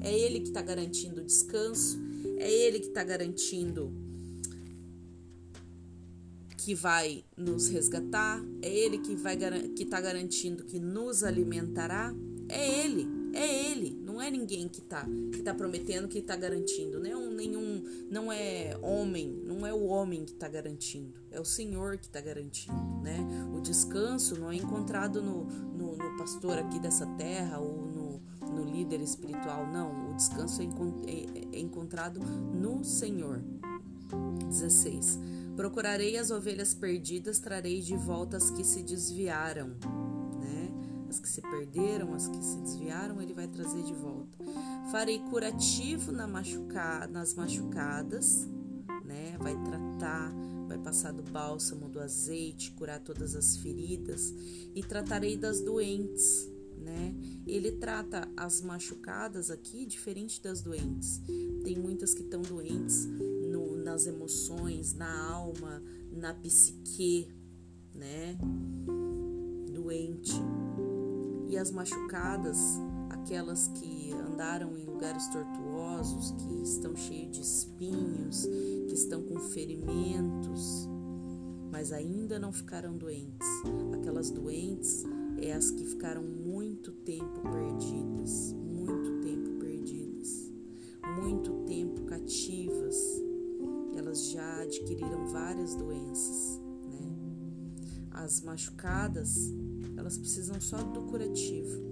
É 0.00 0.12
Ele 0.12 0.40
que 0.40 0.48
está 0.48 0.60
garantindo 0.60 1.20
o 1.20 1.24
descanso, 1.24 2.00
é 2.36 2.50
Ele 2.50 2.80
que 2.80 2.88
está 2.88 3.04
garantindo 3.04 3.92
que 6.56 6.74
vai 6.74 7.24
nos 7.36 7.68
resgatar, 7.68 8.44
é 8.60 8.68
Ele 8.68 8.98
que 8.98 9.14
vai 9.14 9.36
que 9.76 9.84
está 9.84 10.00
garantindo 10.00 10.64
que 10.64 10.80
nos 10.80 11.22
alimentará. 11.22 12.12
É 12.48 12.84
Ele, 12.84 13.06
é 13.34 13.70
Ele, 13.70 13.90
não 14.14 14.22
é 14.22 14.30
ninguém 14.30 14.68
que 14.68 14.80
está 14.80 15.04
que 15.32 15.42
tá 15.42 15.52
prometendo 15.52 16.06
que 16.08 16.18
está 16.18 16.36
garantindo, 16.36 17.00
não 17.00 17.06
é 17.06 17.34
nenhum, 17.34 17.84
não 18.10 18.32
é 18.32 18.78
homem, 18.80 19.28
não 19.44 19.66
é 19.66 19.72
o 19.72 19.84
homem 19.84 20.24
que 20.24 20.32
está 20.32 20.48
garantindo, 20.48 21.12
é 21.30 21.40
o 21.40 21.44
Senhor 21.44 21.98
que 21.98 22.06
está 22.06 22.20
garantindo, 22.20 23.02
né? 23.02 23.18
O 23.52 23.60
descanso 23.60 24.38
não 24.38 24.50
é 24.52 24.56
encontrado 24.56 25.20
no, 25.20 25.44
no, 25.44 25.96
no 25.96 26.16
pastor 26.16 26.58
aqui 26.58 26.78
dessa 26.78 27.06
terra 27.16 27.58
ou 27.58 27.84
no 27.86 28.04
líder 28.64 29.00
espiritual, 29.00 29.66
não. 29.66 30.10
O 30.10 30.14
descanso 30.14 30.62
é, 30.62 30.64
é, 30.64 31.56
é 31.56 31.60
encontrado 31.60 32.20
no 32.20 32.84
Senhor. 32.84 33.42
16. 34.48 35.18
Procurarei 35.56 36.16
as 36.16 36.30
ovelhas 36.30 36.74
perdidas, 36.74 37.38
trarei 37.38 37.80
de 37.80 37.96
volta 37.96 38.36
as 38.36 38.50
que 38.50 38.64
se 38.64 38.82
desviaram. 38.82 39.72
As 41.14 41.20
que 41.20 41.28
se 41.28 41.40
perderam, 41.40 42.12
as 42.12 42.26
que 42.26 42.42
se 42.42 42.56
desviaram, 42.56 43.22
ele 43.22 43.32
vai 43.32 43.46
trazer 43.46 43.84
de 43.84 43.94
volta. 43.94 44.36
Farei 44.90 45.20
curativo 45.20 46.10
na 46.10 46.26
machuca, 46.26 47.06
nas 47.06 47.34
machucadas, 47.34 48.48
né? 49.04 49.36
vai 49.38 49.54
tratar, 49.62 50.34
vai 50.66 50.76
passar 50.76 51.12
do 51.12 51.22
bálsamo, 51.22 51.88
do 51.88 52.00
azeite, 52.00 52.72
curar 52.72 52.98
todas 52.98 53.36
as 53.36 53.56
feridas, 53.58 54.34
e 54.74 54.82
tratarei 54.82 55.36
das 55.36 55.60
doentes 55.60 56.52
né? 56.76 57.14
Ele 57.46 57.70
trata 57.70 58.28
as 58.36 58.60
machucadas 58.60 59.52
aqui 59.52 59.86
diferente 59.86 60.42
das 60.42 60.60
doentes. 60.60 61.22
Tem 61.62 61.78
muitas 61.78 62.12
que 62.12 62.22
estão 62.22 62.42
doentes 62.42 63.06
no, 63.06 63.76
nas 63.76 64.06
emoções, 64.06 64.92
na 64.92 65.30
alma, 65.30 65.80
na 66.10 66.34
psique, 66.34 67.28
né? 67.94 68.36
Doente. 69.72 70.34
E 71.54 71.56
as 71.56 71.70
machucadas, 71.70 72.58
aquelas 73.10 73.68
que 73.68 74.12
andaram 74.12 74.76
em 74.76 74.84
lugares 74.86 75.28
tortuosos, 75.28 76.32
que 76.32 76.62
estão 76.64 76.96
cheios 76.96 77.30
de 77.30 77.42
espinhos, 77.42 78.44
que 78.88 78.92
estão 78.92 79.22
com 79.22 79.38
ferimentos, 79.38 80.88
mas 81.70 81.92
ainda 81.92 82.40
não 82.40 82.52
ficaram 82.52 82.96
doentes. 82.98 83.46
Aquelas 83.92 84.32
doentes 84.32 85.04
é 85.40 85.52
as 85.52 85.70
que 85.70 85.84
ficaram 85.84 86.24
muito 86.24 86.90
tempo 86.90 87.40
perdidas, 87.42 88.52
muito 88.52 89.20
tempo 89.20 89.50
perdidas, 89.60 90.52
muito 91.22 91.52
tempo 91.66 92.02
cativas. 92.06 92.96
Elas 93.96 94.28
já 94.30 94.62
adquiriram 94.62 95.28
várias 95.28 95.76
doenças, 95.76 96.60
né? 96.90 97.16
As 98.10 98.40
machucadas, 98.40 99.54
elas 99.96 100.18
precisam 100.18 100.60
só 100.60 100.76
do 100.82 101.02
curativo. 101.02 101.82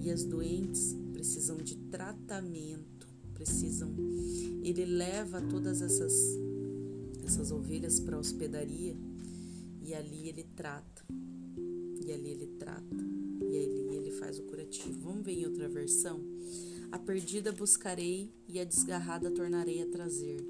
E 0.00 0.10
as 0.10 0.24
doentes 0.24 0.96
precisam 1.12 1.56
de 1.56 1.76
tratamento, 1.76 3.06
precisam 3.34 3.94
ele 4.62 4.84
leva 4.84 5.40
todas 5.40 5.82
essas 5.82 6.12
essas 7.24 7.52
ovelhas 7.52 8.00
para 8.00 8.16
a 8.16 8.18
hospedaria 8.18 8.96
e 9.80 9.94
ali 9.94 10.28
ele 10.28 10.44
trata. 10.56 11.04
E 12.04 12.12
ali 12.12 12.30
ele 12.30 12.46
trata 12.58 12.96
e 13.52 13.58
ali 13.58 13.96
ele 13.96 14.10
faz 14.12 14.38
o 14.38 14.42
curativo. 14.42 15.00
Vamos 15.00 15.24
ver 15.24 15.32
em 15.32 15.46
outra 15.46 15.68
versão? 15.68 16.20
A 16.90 16.98
perdida 16.98 17.52
buscarei 17.52 18.30
e 18.48 18.60
a 18.60 18.64
desgarrada 18.64 19.30
tornarei 19.30 19.82
a 19.82 19.86
trazer, 19.86 20.44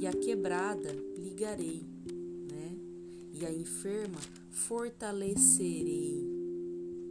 e 0.00 0.06
a 0.06 0.12
quebrada 0.12 0.90
ligarei? 1.18 1.84
E 3.42 3.44
a 3.44 3.52
enferma 3.52 4.20
fortalecerei. 4.50 6.24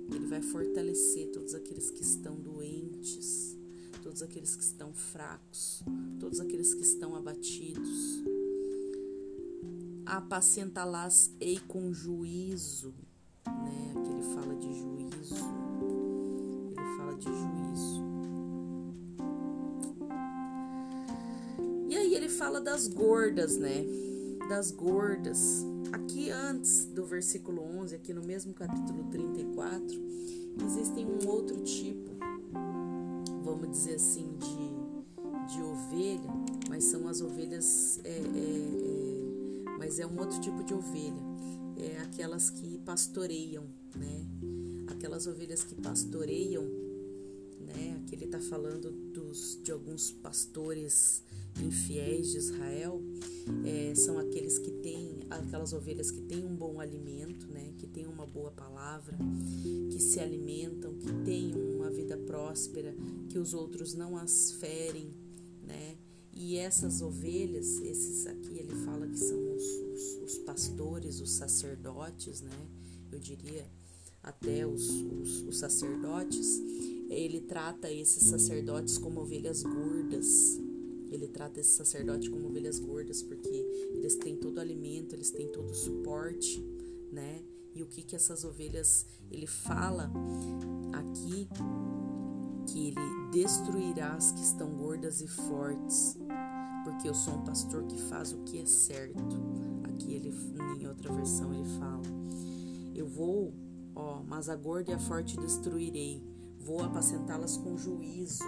Ele 0.10 0.28
vai 0.28 0.42
fortalecer 0.42 1.28
todos 1.28 1.54
aqueles 1.54 1.92
que 1.92 2.02
estão 2.02 2.38
doentes, 2.38 3.58
todos 4.02 4.24
aqueles 4.24 4.56
que 4.56 4.64
estão 4.64 4.94
fracos, 4.94 5.84
todos 6.22 6.40
aqueles 6.40 6.74
que 6.74 6.84
estão 6.84 7.18
abatidos. 7.18 8.24
Apacentá-las-ei 10.06 11.60
com 11.68 11.94
juízo, 11.94 12.94
né? 13.46 13.94
Aqui 13.98 14.10
ele 14.10 14.24
fala 14.34 14.56
de 14.56 14.74
juízo. 14.74 15.36
Ele 16.70 16.98
fala 16.98 17.14
de 17.18 17.26
juízo. 17.26 18.02
E 21.90 21.98
aí 21.98 22.16
ele 22.16 22.30
fala 22.30 22.62
das 22.62 22.88
gordas, 22.88 23.58
né? 23.58 23.84
Das 24.48 24.72
gordas. 24.72 25.70
Aqui 25.92 26.30
antes 26.30 26.86
do 26.86 27.06
versículo 27.06 27.62
11, 27.62 27.96
aqui 27.96 28.14
no 28.14 28.24
mesmo 28.24 28.54
capítulo 28.54 29.10
34, 29.12 29.88
existem 30.66 31.06
um 31.06 31.28
outro 31.28 31.62
tipo, 31.64 32.12
vamos 33.44 33.70
dizer 33.72 33.96
assim, 33.96 34.38
de, 34.38 35.54
de 35.54 35.62
ovelha, 35.62 36.32
mas 36.70 36.86
são 36.86 37.08
as 37.08 37.22
ovelhas, 37.22 38.00
é, 38.04 38.10
é, 38.10 38.14
é, 38.14 39.78
mas 39.78 40.00
é 40.00 40.06
um 40.06 40.18
outro 40.20 40.40
tipo 40.40 40.64
de 40.64 40.74
ovelha 40.74 41.32
é, 41.82 42.00
aquelas 42.00 42.50
que 42.50 42.78
pastoreiam, 42.80 43.66
né? 43.96 44.26
Aquelas 44.88 45.26
ovelhas 45.26 45.64
que 45.64 45.76
pastoreiam, 45.76 46.64
né? 47.60 48.00
Aqui 48.02 48.16
ele 48.16 48.26
está 48.26 48.40
falando 48.40 48.92
dos, 48.92 49.60
de 49.64 49.72
alguns 49.72 50.12
pastores 50.12 51.24
infiéis 51.60 52.32
de 52.32 52.38
Israel, 52.38 53.02
é, 53.66 53.94
são 53.96 54.18
aqueles 54.20 54.58
que 54.58 54.72
têm, 54.72 55.20
aquelas 55.30 55.74
ovelhas 55.74 56.12
que 56.12 56.22
têm 56.22 56.46
um 56.46 56.56
bom 56.56 56.80
alimento, 56.80 57.48
né? 57.48 57.74
Que 57.78 57.88
têm 57.88 58.06
uma 58.06 58.26
boa 58.26 58.52
palavra, 58.52 59.18
que 59.90 60.00
se 60.00 60.20
alimentam, 60.20 60.94
que 60.96 61.12
têm 61.26 61.54
uma 61.56 61.90
vida 61.90 62.18
próspera, 62.18 62.96
que 63.30 63.38
os 63.38 63.54
outros 63.54 63.94
não 63.94 64.18
as 64.18 64.52
ferem, 64.54 65.12
né? 65.64 65.98
E 66.34 66.56
essas 66.56 67.02
ovelhas, 67.02 67.82
esses 67.82 68.26
aqui 68.26 68.58
ele 68.58 68.74
fala 68.86 69.08
que 69.08 69.18
são 69.18 69.38
os, 69.56 69.64
os, 69.64 70.24
os 70.24 70.38
pastores, 70.40 71.20
os 71.20 71.32
sacerdotes, 71.32 72.42
né? 72.42 72.68
Eu 73.12 73.20
diria 73.20 73.66
até 74.24 74.66
os, 74.66 74.88
os, 74.90 75.42
os 75.42 75.58
sacerdotes. 75.58 76.62
Ele 77.10 77.42
trata 77.42 77.92
esses 77.92 78.24
sacerdotes 78.24 78.98
como 78.98 79.20
ovelhas 79.20 79.64
gordas. 79.64 80.60
Ele 81.12 81.28
trata 81.28 81.60
esse 81.60 81.72
sacerdote 81.72 82.30
como 82.30 82.48
ovelhas 82.48 82.80
gordas 82.80 83.22
porque 83.22 83.50
eles 83.94 84.16
têm 84.16 84.38
todo 84.38 84.58
o 84.58 84.62
alimento, 84.62 85.14
eles 85.14 85.30
têm 85.30 85.52
todo 85.52 85.70
o 85.70 85.76
suporte, 85.76 86.64
né? 87.12 87.44
E 87.76 87.84
o 87.84 87.88
que 87.88 88.02
que 88.02 88.16
essas 88.16 88.44
ovelhas 88.44 89.06
ele 89.30 89.48
fala 89.48 90.12
aqui 90.94 91.48
que 92.68 92.88
ele 92.88 93.30
destruirá 93.32 94.14
as 94.14 94.32
que 94.32 94.42
estão 94.42 94.76
gordas 94.76 95.22
e 95.22 95.28
fortes, 95.28 96.18
porque 96.84 97.08
eu 97.08 97.14
sou 97.14 97.36
um 97.36 97.44
pastor 97.44 97.84
que 97.86 98.00
faz 98.04 98.32
o 98.34 98.40
que 98.44 98.62
é 98.62 98.66
certo. 98.66 99.38
Aqui 99.84 100.14
ele, 100.14 100.34
em 100.80 100.88
outra 100.88 101.12
versão, 101.14 101.54
ele 101.54 101.66
fala. 101.80 102.02
Eu 102.94 103.08
vou, 103.08 103.54
ó, 103.96 104.22
mas 104.24 104.50
a 104.50 104.56
gorda 104.56 104.92
e 104.92 104.94
a 104.94 105.00
forte 105.00 105.38
destruirei. 105.38 106.24
Vou 106.60 106.82
apacentá-las 106.84 107.58
com 107.58 107.76
juízo, 107.76 108.44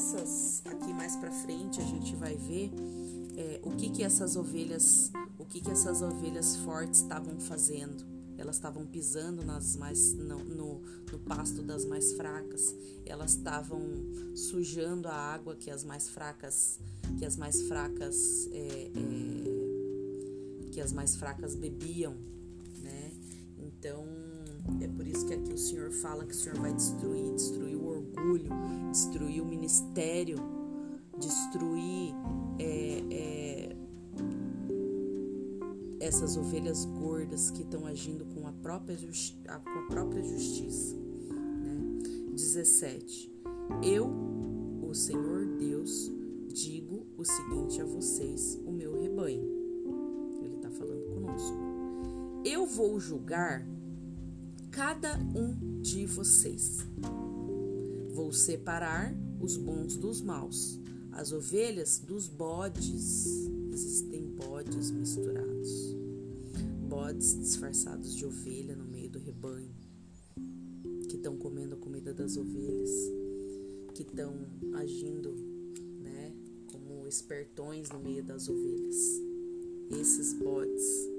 essas 0.00 0.62
aqui 0.64 0.94
mais 0.94 1.14
para 1.14 1.30
frente 1.30 1.78
a 1.78 1.84
gente 1.84 2.16
vai 2.16 2.34
ver 2.34 2.72
é, 3.36 3.60
o 3.62 3.70
que 3.72 3.90
que 3.90 4.02
essas 4.02 4.34
ovelhas, 4.34 5.12
o 5.38 5.44
que 5.44 5.60
que 5.60 5.70
essas 5.70 6.00
ovelhas 6.00 6.56
fortes 6.56 7.02
estavam 7.02 7.38
fazendo. 7.38 8.08
Elas 8.38 8.56
estavam 8.56 8.86
pisando 8.86 9.44
nas 9.44 9.76
mais 9.76 10.14
no, 10.14 10.38
no, 10.38 10.80
no 11.12 11.18
pasto 11.18 11.62
das 11.62 11.84
mais 11.84 12.14
fracas. 12.14 12.74
Elas 13.04 13.32
estavam 13.32 13.82
sujando 14.34 15.06
a 15.06 15.14
água 15.14 15.54
que 15.54 15.70
as 15.70 15.84
mais 15.84 16.08
fracas 16.08 16.78
que 17.18 17.26
as 17.26 17.36
mais 17.36 17.60
fracas 17.62 18.48
é, 18.52 18.90
é, 18.94 20.70
que 20.70 20.80
as 20.80 20.92
mais 20.94 21.14
fracas 21.16 21.54
bebiam, 21.54 22.16
né? 22.82 23.12
Então 23.58 24.06
é 24.80 24.88
por 24.88 25.06
isso 25.06 25.26
que 25.26 25.34
aqui 25.34 25.52
o 25.52 25.58
Senhor 25.58 25.90
fala 25.90 26.24
que 26.24 26.32
o 26.32 26.36
Senhor 26.36 26.58
vai 26.58 26.72
destruir, 26.72 27.34
destruir 27.34 27.79
orgulho, 28.20 28.50
destruir 28.90 29.40
o 29.40 29.46
ministério, 29.46 30.36
destruir 31.18 32.14
é, 32.58 33.02
é, 33.10 33.76
essas 36.00 36.36
ovelhas 36.36 36.84
gordas 36.84 37.50
que 37.50 37.62
estão 37.62 37.86
agindo 37.86 38.24
com 38.26 38.46
a 38.46 38.52
própria, 38.52 38.96
justi 38.96 39.36
com 39.44 39.78
a 39.78 39.86
própria 39.88 40.22
justiça. 40.22 40.96
Né? 40.96 42.32
17. 42.32 43.32
Eu, 43.82 44.10
o 44.82 44.94
Senhor 44.94 45.46
Deus, 45.58 46.10
digo 46.52 47.06
o 47.16 47.24
seguinte 47.24 47.80
a 47.80 47.84
vocês, 47.84 48.58
o 48.66 48.72
meu 48.72 49.00
rebanho. 49.00 49.48
Ele 50.42 50.56
está 50.56 50.70
falando 50.70 51.14
conosco. 51.14 51.56
Eu 52.44 52.66
vou 52.66 52.98
julgar 52.98 53.66
cada 54.70 55.18
um 55.34 55.80
de 55.80 56.06
vocês. 56.06 56.78
Vou 58.12 58.32
separar 58.32 59.14
os 59.40 59.56
bons 59.56 59.96
dos 59.96 60.20
maus, 60.20 60.78
as 61.12 61.32
ovelhas 61.32 61.98
dos 61.98 62.28
bodes. 62.28 63.26
Existem 63.72 64.26
bodes 64.30 64.90
misturados, 64.90 65.96
bodes 66.88 67.38
disfarçados 67.38 68.14
de 68.14 68.26
ovelha 68.26 68.76
no 68.76 68.84
meio 68.84 69.08
do 69.10 69.18
rebanho, 69.18 69.74
que 71.08 71.16
estão 71.16 71.36
comendo 71.36 71.74
a 71.74 71.78
comida 71.78 72.12
das 72.12 72.36
ovelhas, 72.36 72.90
que 73.94 74.02
estão 74.02 74.34
agindo, 74.74 75.34
né, 76.02 76.34
como 76.72 77.06
espertões 77.06 77.90
no 77.90 78.00
meio 78.00 78.24
das 78.24 78.48
ovelhas. 78.48 78.96
Esses 79.90 80.34
bodes 80.34 81.10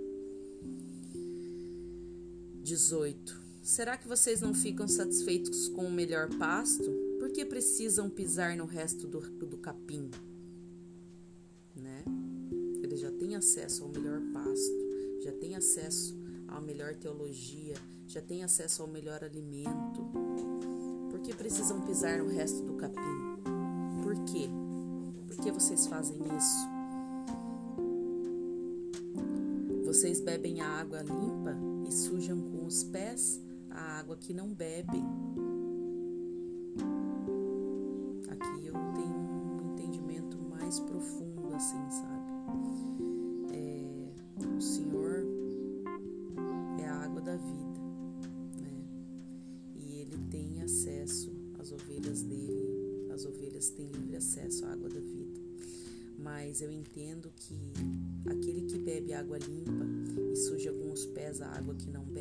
18. 2.64 3.41
Será 3.62 3.96
que 3.96 4.08
vocês 4.08 4.42
não 4.42 4.56
ficam 4.56 4.88
satisfeitos 4.88 5.68
com 5.70 5.86
o 5.86 5.92
melhor 5.92 6.28
pasto? 6.40 6.92
Por 7.20 7.30
que 7.30 7.46
precisam 7.46 8.10
pisar 8.10 8.58
no 8.58 8.66
resto 8.66 9.06
do, 9.06 9.20
do 9.20 9.58
capim? 9.58 10.10
Né? 11.76 12.04
Eles 12.82 13.00
já 13.00 13.12
têm 13.12 13.36
acesso 13.36 13.84
ao 13.84 13.90
melhor 13.90 14.20
pasto, 14.34 15.22
já 15.24 15.32
têm 15.34 15.56
acesso 15.56 16.18
à 16.48 16.60
melhor 16.60 16.96
teologia, 16.96 17.76
já 18.08 18.20
têm 18.20 18.44
acesso 18.44 18.82
ao 18.82 18.88
melhor 18.88 19.24
alimento. 19.24 20.10
Por 21.12 21.20
que 21.20 21.32
precisam 21.32 21.82
pisar 21.82 22.18
no 22.18 22.30
resto 22.30 22.64
do 22.64 22.74
capim? 22.74 22.98
Por 24.02 24.16
quê? 24.26 24.50
Por 25.28 25.36
que 25.38 25.52
vocês 25.52 25.86
fazem 25.86 26.18
isso? 26.18 26.68
Vocês 29.86 30.20
bebem 30.20 30.62
a 30.62 30.68
água 30.68 31.04
limpa 31.04 31.56
e 31.88 31.92
sujam 31.92 32.42
com 32.42 32.66
os 32.66 32.84
pés 32.86 33.40
a 33.74 34.00
água 34.00 34.16
que 34.18 34.34
não 34.34 34.54
bebem. 34.54 35.04
Aqui 38.30 38.66
eu 38.66 38.74
tenho 38.96 39.18
um 39.18 39.74
entendimento 39.74 40.38
mais 40.38 40.80
profundo, 40.80 41.54
assim, 41.54 41.90
sabe? 41.90 42.32
É, 43.54 44.48
o 44.58 44.62
Senhor 44.62 45.26
é 46.80 46.86
a 46.86 46.96
água 46.96 47.22
da 47.22 47.36
vida, 47.36 47.82
né? 48.62 48.84
E 49.76 50.02
Ele 50.02 50.18
tem 50.30 50.62
acesso 50.62 51.32
às 51.60 51.72
ovelhas 51.72 52.22
dele, 52.24 53.10
as 53.14 53.26
ovelhas 53.26 53.70
têm 53.70 53.88
livre 53.88 54.16
acesso 54.16 54.66
à 54.66 54.74
água 54.74 54.90
da 54.90 55.00
vida. 55.00 55.40
Mas 56.18 56.62
eu 56.62 56.72
entendo 56.72 57.32
que 57.36 57.74
aquele 58.30 58.62
que 58.62 58.78
bebe 58.78 59.12
água 59.14 59.40
limpa 59.40 59.86
e 60.32 60.36
suja 60.36 60.72
com 60.72 60.92
os 60.92 61.06
pés 61.08 61.42
a 61.42 61.48
água 61.48 61.74
que 61.74 61.90
não 61.90 62.06
bebe, 62.06 62.21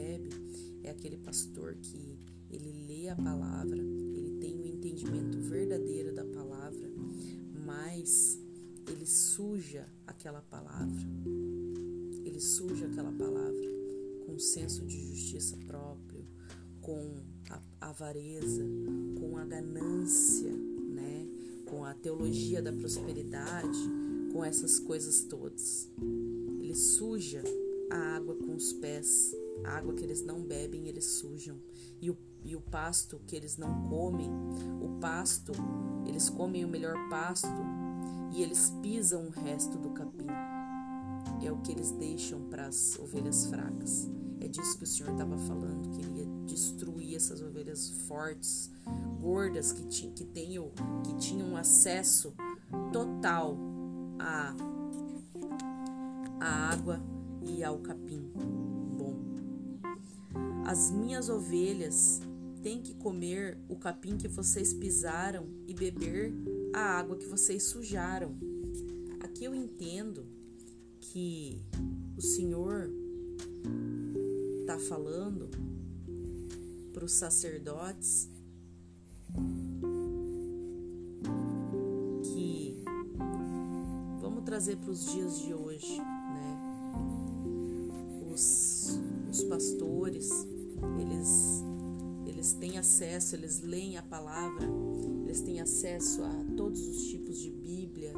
aquele 1.00 1.16
pastor 1.16 1.76
que 1.76 2.18
ele 2.50 2.72
lê 2.86 3.08
a 3.08 3.16
palavra, 3.16 3.78
ele 3.78 4.36
tem 4.38 4.54
o 4.60 4.66
entendimento 4.66 5.38
verdadeiro 5.38 6.14
da 6.14 6.26
palavra, 6.26 6.90
mas 7.64 8.38
ele 8.86 9.06
suja 9.06 9.88
aquela 10.06 10.42
palavra. 10.42 11.00
Ele 12.22 12.38
suja 12.38 12.86
aquela 12.86 13.10
palavra 13.12 13.66
com 14.26 14.38
senso 14.38 14.84
de 14.84 15.00
justiça 15.06 15.56
próprio, 15.66 16.22
com 16.82 17.22
a 17.48 17.88
avareza, 17.88 18.62
com 19.18 19.38
a 19.38 19.44
ganância, 19.46 20.52
né? 20.52 21.26
Com 21.64 21.82
a 21.82 21.94
teologia 21.94 22.60
da 22.60 22.74
prosperidade, 22.74 23.78
com 24.34 24.44
essas 24.44 24.78
coisas 24.78 25.22
todas. 25.22 25.88
Ele 26.60 26.74
suja 26.74 27.42
a 27.90 28.16
água 28.16 28.36
com 28.36 28.54
os 28.54 28.72
pés, 28.74 29.34
a 29.64 29.76
água 29.76 29.94
que 29.94 30.04
eles 30.04 30.22
não 30.22 30.42
bebem, 30.42 30.88
eles 30.88 31.04
sujam. 31.04 31.58
E 32.00 32.10
o, 32.10 32.16
e 32.44 32.56
o 32.56 32.60
pasto 32.60 33.20
que 33.26 33.36
eles 33.36 33.56
não 33.56 33.88
comem, 33.88 34.30
o 34.80 34.98
pasto, 35.00 35.52
eles 36.06 36.28
comem 36.28 36.64
o 36.64 36.68
melhor 36.68 36.96
pasto 37.08 37.48
e 38.32 38.42
eles 38.42 38.72
pisam 38.82 39.26
o 39.26 39.30
resto 39.30 39.78
do 39.78 39.90
capim. 39.90 40.26
É 41.42 41.50
o 41.50 41.58
que 41.58 41.72
eles 41.72 41.90
deixam 41.92 42.48
para 42.48 42.66
as 42.66 42.98
ovelhas 42.98 43.46
fracas. 43.46 44.10
É 44.40 44.48
disso 44.48 44.78
que 44.78 44.84
o 44.84 44.86
Senhor 44.86 45.12
estava 45.12 45.36
falando, 45.36 45.90
que 45.90 46.00
ele 46.00 46.20
ia 46.20 46.26
destruir 46.46 47.14
essas 47.14 47.42
ovelhas 47.42 47.90
fortes, 48.08 48.70
gordas, 49.20 49.72
que, 49.72 49.84
que, 50.10 50.24
tenham, 50.24 50.70
que 51.04 51.14
tinham 51.16 51.56
acesso 51.56 52.34
total 52.92 53.56
à, 54.18 54.54
à 56.40 56.72
água 56.72 57.00
e 57.42 57.62
ao 57.62 57.78
capim. 57.78 58.32
As 60.70 60.88
minhas 60.88 61.28
ovelhas 61.28 62.20
têm 62.62 62.80
que 62.80 62.94
comer 62.94 63.58
o 63.68 63.74
capim 63.74 64.16
que 64.16 64.28
vocês 64.28 64.72
pisaram 64.72 65.48
e 65.66 65.74
beber 65.74 66.32
a 66.72 66.96
água 66.96 67.16
que 67.16 67.26
vocês 67.26 67.64
sujaram. 67.64 68.36
Aqui 69.18 69.46
eu 69.46 69.52
entendo 69.52 70.24
que 71.00 71.60
o 72.16 72.22
Senhor 72.22 72.88
está 74.60 74.78
falando 74.78 75.50
para 76.92 77.04
os 77.04 77.14
sacerdotes 77.14 78.30
que 82.32 82.80
vamos 84.20 84.44
trazer 84.44 84.76
para 84.76 84.90
os 84.92 85.04
dias 85.04 85.36
de 85.40 85.52
hoje 85.52 86.00
os 88.32 89.44
pastores, 89.44 90.30
eles 90.30 90.30
eles 90.30 90.30
têm 90.38 90.49
acesso, 93.00 93.34
eles 93.34 93.62
leem 93.62 93.96
a 93.96 94.02
palavra, 94.02 94.68
eles 95.24 95.40
têm 95.40 95.58
acesso 95.58 96.22
a 96.22 96.44
todos 96.54 96.86
os 96.86 97.06
tipos 97.06 97.38
de 97.38 97.50
Bíblia, 97.50 98.12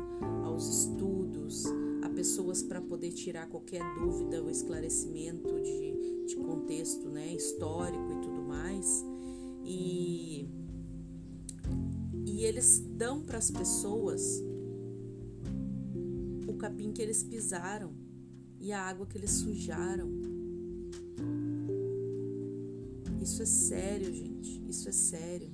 aos 0.44 0.66
estudos, 0.66 1.64
a 2.02 2.08
pessoas 2.08 2.64
para 2.64 2.80
poder 2.80 3.12
tirar 3.12 3.46
qualquer 3.48 3.80
dúvida 3.94 4.42
ou 4.42 4.50
esclarecimento 4.50 5.54
de, 5.60 6.26
de 6.26 6.34
contexto 6.34 7.08
né, 7.08 7.32
histórico 7.32 8.12
e 8.12 8.20
tudo 8.22 8.42
mais. 8.42 9.04
E, 9.64 10.48
e 12.26 12.44
eles 12.44 12.80
dão 12.80 13.22
para 13.22 13.38
as 13.38 13.52
pessoas 13.52 14.42
o 16.48 16.54
capim 16.54 16.90
que 16.92 17.00
eles 17.00 17.22
pisaram 17.22 17.94
e 18.58 18.72
a 18.72 18.80
água 18.80 19.06
que 19.06 19.16
eles 19.16 19.30
sujaram. 19.30 20.31
Isso 23.22 23.40
é 23.40 23.46
sério, 23.46 24.12
gente. 24.12 24.60
Isso 24.68 24.88
é 24.88 24.92
sério. 24.92 25.48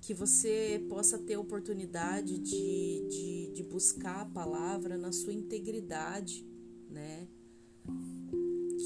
Que 0.00 0.14
você 0.14 0.84
possa 0.88 1.18
ter 1.18 1.36
oportunidade 1.36 2.38
de, 2.38 3.08
de, 3.08 3.52
de 3.54 3.62
buscar 3.64 4.20
a 4.20 4.26
palavra 4.26 4.96
na 4.96 5.10
sua 5.10 5.32
integridade, 5.32 6.46
né? 6.88 7.26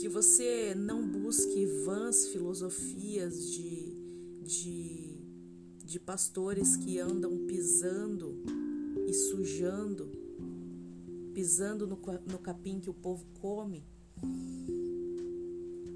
Que 0.01 0.09
você 0.09 0.75
não 0.75 1.07
busque 1.07 1.67
vãs 1.85 2.29
filosofias 2.29 3.51
de, 3.51 3.95
de, 4.43 5.21
de 5.85 6.01
pastores 6.01 6.75
que 6.77 6.99
andam 6.99 7.47
pisando 7.47 8.43
e 9.07 9.13
sujando, 9.13 10.11
pisando 11.35 11.87
no, 11.87 11.99
no 12.31 12.39
capim 12.39 12.81
que 12.81 12.89
o 12.89 12.95
povo 12.95 13.27
come 13.41 13.85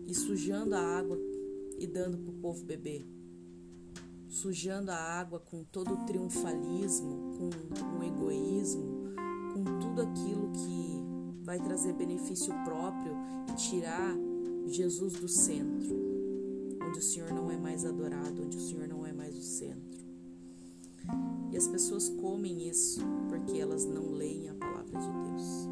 e 0.06 0.14
sujando 0.14 0.74
a 0.74 0.80
água 0.80 1.31
e 1.82 1.86
dando 1.86 2.16
para 2.16 2.30
o 2.30 2.34
povo 2.34 2.64
beber. 2.64 3.04
Sujando 4.28 4.92
a 4.92 4.96
água 4.96 5.40
com 5.40 5.64
todo 5.64 5.94
o 5.94 6.04
triunfalismo, 6.06 7.32
com, 7.36 7.98
o 7.98 8.04
egoísmo, 8.04 9.12
com 9.52 9.64
tudo 9.80 10.02
aquilo 10.02 10.52
que 10.52 11.02
vai 11.42 11.58
trazer 11.58 11.92
benefício 11.92 12.54
próprio 12.64 13.14
e 13.50 13.56
tirar 13.56 14.16
Jesus 14.66 15.14
do 15.14 15.28
centro, 15.28 15.94
onde 16.86 17.00
o 17.00 17.02
Senhor 17.02 17.32
não 17.32 17.50
é 17.50 17.56
mais 17.56 17.84
adorado, 17.84 18.42
onde 18.42 18.56
o 18.56 18.60
Senhor 18.60 18.86
não 18.86 19.04
é 19.04 19.12
mais 19.12 19.36
o 19.36 19.42
centro. 19.42 20.00
E 21.50 21.56
as 21.56 21.66
pessoas 21.66 22.08
comem 22.08 22.68
isso 22.68 23.00
porque 23.28 23.58
elas 23.58 23.84
não 23.84 24.12
leem 24.12 24.48
a 24.48 24.54
palavra 24.54 25.00
de 25.00 25.12
Deus 25.12 25.68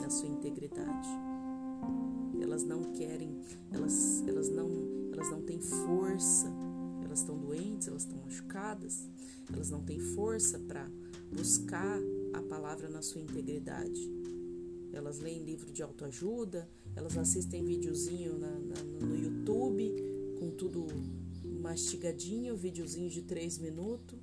na 0.00 0.08
sua 0.08 0.28
integridade. 0.28 1.35
Elas 2.40 2.62
não 2.64 2.92
querem, 2.92 3.40
elas, 3.70 4.22
elas 4.26 4.48
não, 4.48 4.68
elas 5.12 5.30
não 5.30 5.42
têm 5.42 5.60
força. 5.60 6.46
Elas 7.16 7.20
estão 7.20 7.38
doentes, 7.38 7.88
elas 7.88 8.02
estão 8.02 8.18
machucadas, 8.18 9.08
elas 9.52 9.70
não 9.70 9.82
têm 9.82 9.98
força 9.98 10.58
para 10.58 10.86
buscar 11.34 11.98
a 12.32 12.42
palavra 12.42 12.88
na 12.88 13.00
sua 13.00 13.20
integridade. 13.20 14.10
Elas 14.92 15.18
leem 15.18 15.44
livro 15.44 15.72
de 15.72 15.82
autoajuda, 15.82 16.68
elas 16.94 17.16
assistem 17.16 17.64
videozinho 17.64 18.38
na, 18.38 18.50
na, 18.50 18.82
no 19.06 19.16
YouTube 19.16 19.94
com 20.38 20.50
tudo 20.50 20.86
mastigadinho, 21.60 22.56
videozinho 22.56 23.08
de 23.08 23.22
três 23.22 23.58
minutos. 23.58 24.18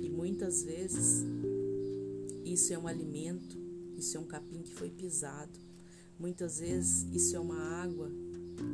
E 0.00 0.08
muitas 0.08 0.62
vezes 0.62 1.24
isso 2.44 2.72
é 2.72 2.78
um 2.78 2.86
alimento, 2.86 3.58
isso 3.96 4.16
é 4.16 4.20
um 4.20 4.26
capim 4.26 4.62
que 4.62 4.72
foi 4.72 4.90
pisado. 4.90 5.58
Muitas 6.20 6.60
vezes 6.60 7.06
isso 7.14 7.34
é 7.34 7.40
uma 7.40 7.58
água 7.82 8.10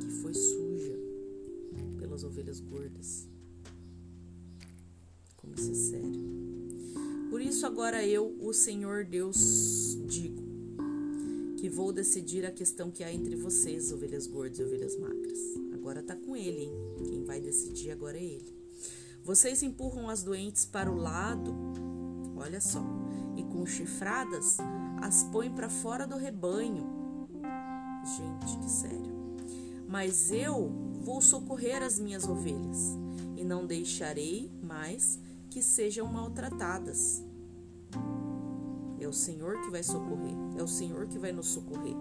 que 0.00 0.10
foi 0.20 0.34
suja 0.34 0.98
pelas 1.96 2.24
ovelhas 2.24 2.58
gordas. 2.58 3.28
Como 5.36 5.54
isso 5.54 5.70
é 5.70 5.74
sério. 5.74 6.26
Por 7.30 7.40
isso 7.40 7.64
agora 7.64 8.04
eu, 8.04 8.36
o 8.40 8.52
Senhor 8.52 9.04
Deus, 9.04 9.96
digo 10.08 10.42
que 11.56 11.68
vou 11.68 11.92
decidir 11.92 12.44
a 12.44 12.50
questão 12.50 12.90
que 12.90 13.04
há 13.04 13.12
entre 13.12 13.36
vocês, 13.36 13.92
ovelhas 13.92 14.26
gordas 14.26 14.58
e 14.58 14.64
ovelhas 14.64 14.96
magras. 14.96 15.38
Agora 15.72 16.02
tá 16.02 16.16
com 16.16 16.36
ele, 16.36 16.62
hein? 16.62 16.72
Quem 17.08 17.22
vai 17.22 17.40
decidir 17.40 17.92
agora 17.92 18.18
é 18.18 18.24
ele. 18.24 18.52
Vocês 19.22 19.62
empurram 19.62 20.08
as 20.08 20.24
doentes 20.24 20.64
para 20.64 20.90
o 20.90 20.96
lado, 20.96 21.54
olha 22.36 22.60
só, 22.60 22.84
e 23.36 23.44
com 23.44 23.64
chifradas 23.64 24.56
as 25.00 25.22
põem 25.24 25.54
para 25.54 25.68
fora 25.68 26.08
do 26.08 26.16
rebanho. 26.16 26.95
Gente, 28.06 28.58
que 28.58 28.70
sério. 28.70 29.16
Mas 29.88 30.30
eu 30.30 30.70
vou 31.02 31.20
socorrer 31.20 31.82
as 31.82 31.98
minhas 31.98 32.24
ovelhas 32.24 32.96
e 33.36 33.42
não 33.42 33.66
deixarei 33.66 34.50
mais 34.62 35.18
que 35.50 35.60
sejam 35.60 36.06
maltratadas. 36.06 37.24
É 39.00 39.08
o 39.08 39.12
Senhor 39.12 39.60
que 39.62 39.70
vai 39.70 39.82
socorrer, 39.82 40.34
é 40.56 40.62
o 40.62 40.68
Senhor 40.68 41.06
que 41.08 41.18
vai 41.18 41.32
nos 41.32 41.48
socorrer. 41.48 41.96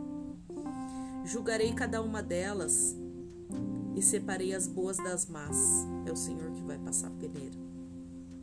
Julgarei 1.25 1.73
cada 1.73 2.01
uma 2.03 2.21
delas 2.21 2.95
e 3.95 4.01
separei 4.01 4.53
as 4.53 4.67
boas 4.67 4.97
das 4.97 5.25
más. 5.25 5.57
É 6.05 6.11
o 6.11 6.15
Senhor 6.15 6.51
que 6.51 6.61
vai 6.61 6.77
passar 6.77 7.07
a 7.07 7.11
peneira. 7.11 7.57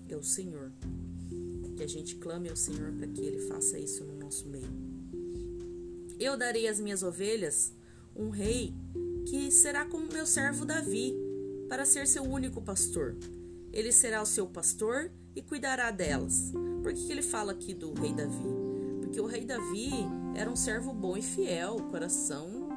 É 0.09 0.17
o 0.17 0.23
Senhor. 0.23 0.73
Que 1.77 1.85
a 1.85 1.87
gente 1.87 2.17
clame 2.17 2.49
ao 2.49 2.57
Senhor 2.57 2.93
para 2.93 3.07
que 3.07 3.21
Ele 3.21 3.39
faça 3.47 3.79
isso 3.79 4.05
no 4.05 4.17
nosso 4.17 4.49
meio. 4.49 4.92
Eu 6.23 6.37
darei 6.37 6.69
às 6.69 6.79
minhas 6.79 7.03
ovelhas 7.03 7.73
um 8.15 8.31
rei 8.31 8.73
que 9.27 9.51
será 9.51 9.85
como 9.85 10.07
meu 10.07 10.25
servo 10.25 10.65
Davi, 10.65 11.17
para 11.69 11.85
ser 11.85 12.07
seu 12.07 12.23
único 12.23 12.63
pastor. 12.63 13.17
Ele 13.73 13.91
será 13.91 14.23
o 14.23 14.27
seu 14.27 14.47
pastor 14.47 15.11
e 15.35 15.43
cuidará 15.43 15.91
delas. 15.91 16.53
Por 16.81 16.95
que, 16.95 17.07
que 17.07 17.11
ele 17.11 17.23
fala 17.23 17.51
aqui 17.51 17.75
do 17.75 17.93
rei 17.93 18.13
Davi? 18.13 18.45
Porque 19.01 19.21
o 19.21 19.27
rei 19.27 19.45
Davi 19.45 19.91
era 20.37 20.49
um 20.49 20.55
servo 20.55 20.93
bom 20.93 21.17
e 21.17 21.23
fiel, 21.23 21.79
coração 21.91 22.69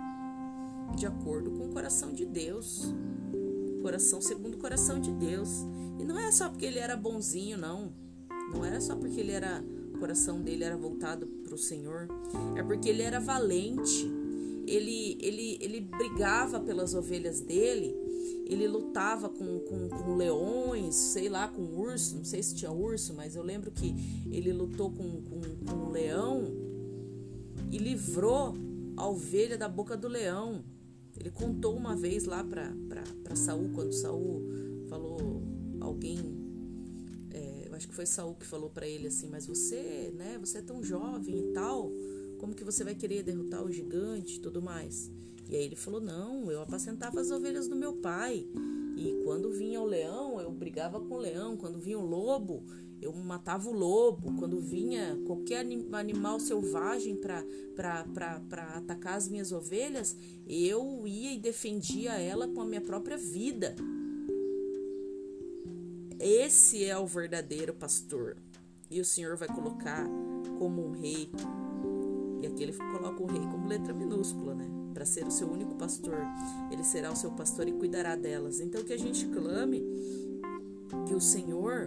de 0.98 1.06
acordo 1.06 1.52
com 1.52 1.68
o 1.68 1.72
coração 1.72 2.12
de 2.14 2.26
Deus. 2.26 2.96
Coração 3.84 4.22
segundo 4.22 4.56
o 4.56 4.60
coração 4.60 5.00
de 5.00 5.12
Deus. 5.12 5.50
E 6.00 6.04
não 6.04 6.18
é 6.18 6.32
só 6.32 6.50
porque 6.50 6.66
ele 6.66 6.80
era 6.80 6.98
bonzinho, 6.98 7.60
não. 7.60 7.94
Não 8.52 8.66
era 8.66 8.82
só 8.82 8.96
porque 8.96 9.20
ele 9.20 9.34
era 9.34 9.64
coração 9.96 10.42
dele 10.42 10.64
era 10.64 10.78
voltado 10.78 11.28
para 11.28 11.54
o 11.54 11.58
Senhor. 11.58 12.08
É 12.56 12.64
porque 12.64 12.90
ele 12.90 13.02
era 13.02 13.20
valente. 13.20 14.10
Ele, 14.68 15.18
ele, 15.22 15.58
ele 15.62 15.80
brigava 15.82 16.60
pelas 16.60 16.94
ovelhas 16.94 17.40
dele. 17.40 17.96
Ele 18.46 18.68
lutava 18.68 19.30
com, 19.30 19.60
com, 19.60 19.90
com 19.90 20.16
leões, 20.16 20.96
sei 20.96 21.30
lá, 21.30 21.48
com 21.48 21.62
urso. 21.62 22.18
Não 22.18 22.26
sei 22.26 22.42
se 22.42 22.56
tinha 22.56 22.72
urso, 22.72 23.14
mas 23.14 23.36
eu 23.36 23.44
lembro 23.44 23.72
que 23.72 23.96
ele 24.32 24.52
lutou 24.52 24.92
com, 24.92 25.22
com, 25.22 25.42
com 25.66 25.76
um 25.76 25.92
leão 25.92 26.52
e 27.72 27.78
livrou 27.78 28.54
a 28.96 29.08
ovelha 29.08 29.58
da 29.58 29.68
boca 29.68 29.98
do 29.98 30.08
leão. 30.08 30.64
Ele 31.18 31.30
contou 31.32 31.76
uma 31.76 31.96
vez 31.96 32.26
lá 32.26 32.44
para 32.44 33.36
Saul, 33.36 33.70
quando 33.74 33.94
Saul 33.94 34.44
falou, 34.90 35.42
alguém, 35.80 36.18
acho 37.76 37.88
que 37.88 37.94
foi 37.94 38.06
Saul 38.06 38.36
que 38.36 38.46
falou 38.46 38.70
para 38.70 38.88
ele 38.88 39.08
assim, 39.08 39.28
mas 39.28 39.46
você, 39.46 40.12
né, 40.16 40.38
você 40.40 40.60
é 40.60 40.62
tão 40.62 40.84
jovem 40.84 41.38
e 41.38 41.54
tal, 41.54 41.92
como 42.40 42.56
que 42.56 42.64
você 42.64 42.84
vai 42.84 42.96
querer 42.96 43.24
derrotar 43.24 43.64
o 43.64 43.72
gigante 43.72 44.38
e 44.38 44.40
tudo 44.40 44.62
mais? 44.62 45.12
E 45.50 45.56
aí 45.56 45.64
ele 45.64 45.76
falou, 45.76 46.02
não, 46.02 46.52
eu 46.52 46.62
apacentava 46.62 47.20
as 47.22 47.30
ovelhas 47.30 47.68
do 47.68 47.76
meu 47.76 47.94
pai, 47.94 48.48
e 48.98 49.22
quando 49.24 49.52
vinha 49.52 49.82
o 49.82 49.86
leão, 49.86 50.40
eu 50.40 50.52
brigava 50.52 51.00
com 51.00 51.16
o 51.16 51.20
leão, 51.20 51.56
quando 51.58 51.78
vinha 51.80 52.00
o 52.00 52.06
lobo, 52.06 52.64
eu 53.02 53.14
matava 53.14 53.70
o 53.70 53.74
lobo, 53.74 54.36
quando 54.40 54.60
vinha 54.60 55.20
qualquer 55.28 55.66
animal 55.92 56.40
selvagem 56.40 57.16
para 57.18 57.44
atacar 58.78 59.18
as 59.18 59.28
minhas 59.28 59.52
ovelhas, 59.52 60.16
eu 60.48 61.06
ia 61.06 61.34
e 61.34 61.40
defendia 61.40 62.14
ela 62.14 62.48
com 62.48 62.62
a 62.62 62.66
minha 62.66 62.82
própria 62.82 63.18
vida. 63.18 63.76
Esse 66.28 66.84
é 66.84 66.98
o 66.98 67.06
verdadeiro 67.06 67.72
pastor. 67.72 68.36
E 68.90 69.00
o 69.00 69.06
Senhor 69.06 69.38
vai 69.38 69.48
colocar 69.48 70.10
como 70.58 70.84
um 70.84 70.90
rei. 70.90 71.30
E 72.42 72.48
aqui 72.48 72.64
ele 72.64 72.74
coloca 72.74 73.22
o 73.22 73.28
rei 73.28 73.42
como 73.42 73.68
letra 73.68 73.94
minúscula, 73.94 74.56
né? 74.56 74.66
Para 74.92 75.06
ser 75.06 75.28
o 75.28 75.30
seu 75.30 75.48
único 75.48 75.76
pastor. 75.76 76.18
Ele 76.72 76.84
será 76.84 77.12
o 77.12 77.16
seu 77.16 77.30
pastor 77.30 77.68
e 77.68 77.74
cuidará 77.74 78.16
delas. 78.16 78.60
Então 78.60 78.84
que 78.84 78.92
a 78.92 78.98
gente 78.98 79.28
clame 79.28 79.84
que 81.08 81.14
o 81.14 81.22
Senhor 81.22 81.86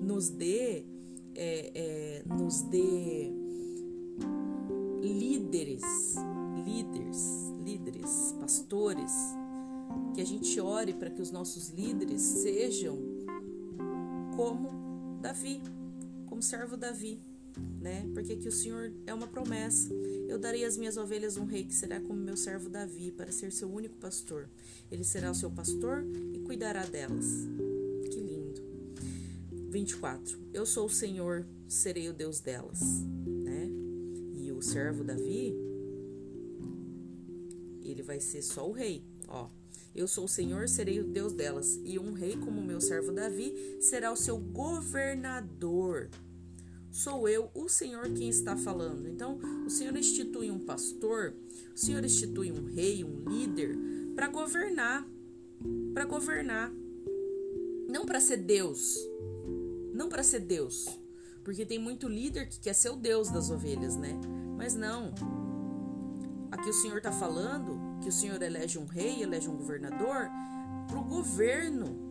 nos 0.00 0.30
dê, 0.30 0.86
é, 1.34 1.70
é, 1.74 2.22
nos 2.24 2.62
dê 2.62 3.30
líderes, 5.02 5.82
líderes, 6.64 7.52
líderes, 7.62 8.34
pastores, 8.40 9.12
que 10.14 10.22
a 10.22 10.26
gente 10.26 10.58
ore 10.58 10.94
para 10.94 11.10
que 11.10 11.20
os 11.20 11.30
nossos 11.30 11.68
líderes 11.68 12.22
sejam 12.22 13.13
como 14.36 15.18
Davi, 15.20 15.60
como 16.26 16.42
servo 16.42 16.76
Davi, 16.76 17.20
né? 17.80 18.08
Porque 18.12 18.36
que 18.36 18.48
o 18.48 18.52
Senhor 18.52 18.92
é 19.06 19.14
uma 19.14 19.26
promessa. 19.26 19.92
Eu 20.28 20.38
darei 20.38 20.64
às 20.64 20.76
minhas 20.76 20.96
ovelhas 20.96 21.36
um 21.36 21.44
rei 21.44 21.64
que 21.64 21.74
será 21.74 22.00
como 22.00 22.20
meu 22.20 22.36
servo 22.36 22.68
Davi, 22.68 23.12
para 23.12 23.30
ser 23.30 23.52
seu 23.52 23.70
único 23.72 23.96
pastor. 23.96 24.48
Ele 24.90 25.04
será 25.04 25.30
o 25.30 25.34
seu 25.34 25.50
pastor 25.50 26.04
e 26.32 26.40
cuidará 26.40 26.84
delas. 26.84 27.46
24. 29.74 30.38
Eu 30.52 30.64
sou 30.64 30.86
o 30.86 30.88
Senhor, 30.88 31.44
serei 31.66 32.08
o 32.08 32.12
Deus 32.12 32.38
delas, 32.38 32.80
né? 33.26 33.68
E 34.36 34.52
o 34.52 34.62
servo 34.62 35.02
Davi, 35.02 35.52
ele 37.82 38.00
vai 38.00 38.20
ser 38.20 38.40
só 38.42 38.68
o 38.68 38.72
rei, 38.72 39.04
ó. 39.26 39.50
Eu 39.94 40.08
sou 40.08 40.24
o 40.24 40.28
Senhor, 40.28 40.68
serei 40.68 40.98
o 40.98 41.04
Deus 41.04 41.32
delas, 41.32 41.78
e 41.84 42.00
um 42.00 42.12
rei 42.12 42.36
como 42.36 42.60
meu 42.60 42.80
servo 42.80 43.12
Davi 43.12 43.78
será 43.80 44.10
o 44.10 44.16
seu 44.16 44.36
governador. 44.36 46.10
Sou 46.90 47.28
eu, 47.28 47.48
o 47.54 47.68
Senhor, 47.68 48.02
quem 48.12 48.28
está 48.28 48.56
falando. 48.56 49.08
Então, 49.08 49.38
o 49.64 49.70
Senhor 49.70 49.96
institui 49.96 50.50
um 50.50 50.58
pastor, 50.58 51.34
o 51.74 51.78
Senhor 51.78 52.04
institui 52.04 52.50
um 52.50 52.64
rei, 52.64 53.04
um 53.04 53.28
líder, 53.28 53.76
para 54.16 54.28
governar. 54.28 55.06
Para 55.92 56.04
governar. 56.04 56.72
Não 57.88 58.04
para 58.04 58.20
ser 58.20 58.38
Deus, 58.38 58.96
não 59.92 60.08
para 60.08 60.24
ser 60.24 60.40
Deus, 60.40 60.88
porque 61.44 61.64
tem 61.64 61.78
muito 61.78 62.08
líder 62.08 62.48
que 62.48 62.58
quer 62.58 62.72
ser 62.72 62.90
o 62.90 62.96
Deus 62.96 63.30
das 63.30 63.50
ovelhas, 63.50 63.96
né? 63.96 64.18
Mas 64.56 64.74
não. 64.74 65.14
Aqui 66.50 66.68
o 66.68 66.72
Senhor 66.72 66.98
está 66.98 67.12
falando 67.12 67.93
que 68.00 68.08
o 68.08 68.12
Senhor 68.12 68.40
elege 68.42 68.78
um 68.78 68.86
rei, 68.86 69.22
elege 69.22 69.48
um 69.48 69.56
governador 69.56 70.28
para 70.86 70.98
o 70.98 71.04
governo. 71.04 72.02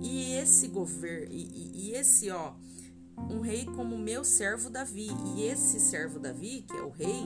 E 0.00 0.34
esse 0.34 0.68
governo, 0.68 1.28
e, 1.30 1.90
e 1.90 1.92
esse, 1.94 2.30
ó, 2.30 2.54
um 3.30 3.40
rei 3.40 3.64
como 3.66 3.98
meu 3.98 4.24
servo 4.24 4.70
Davi. 4.70 5.08
E 5.36 5.42
esse 5.44 5.78
servo 5.78 6.18
Davi, 6.18 6.64
que 6.68 6.76
é 6.76 6.82
o 6.82 6.90
rei, 6.90 7.24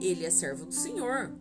ele 0.00 0.24
é 0.24 0.30
servo 0.30 0.66
do 0.66 0.74
Senhor. 0.74 1.32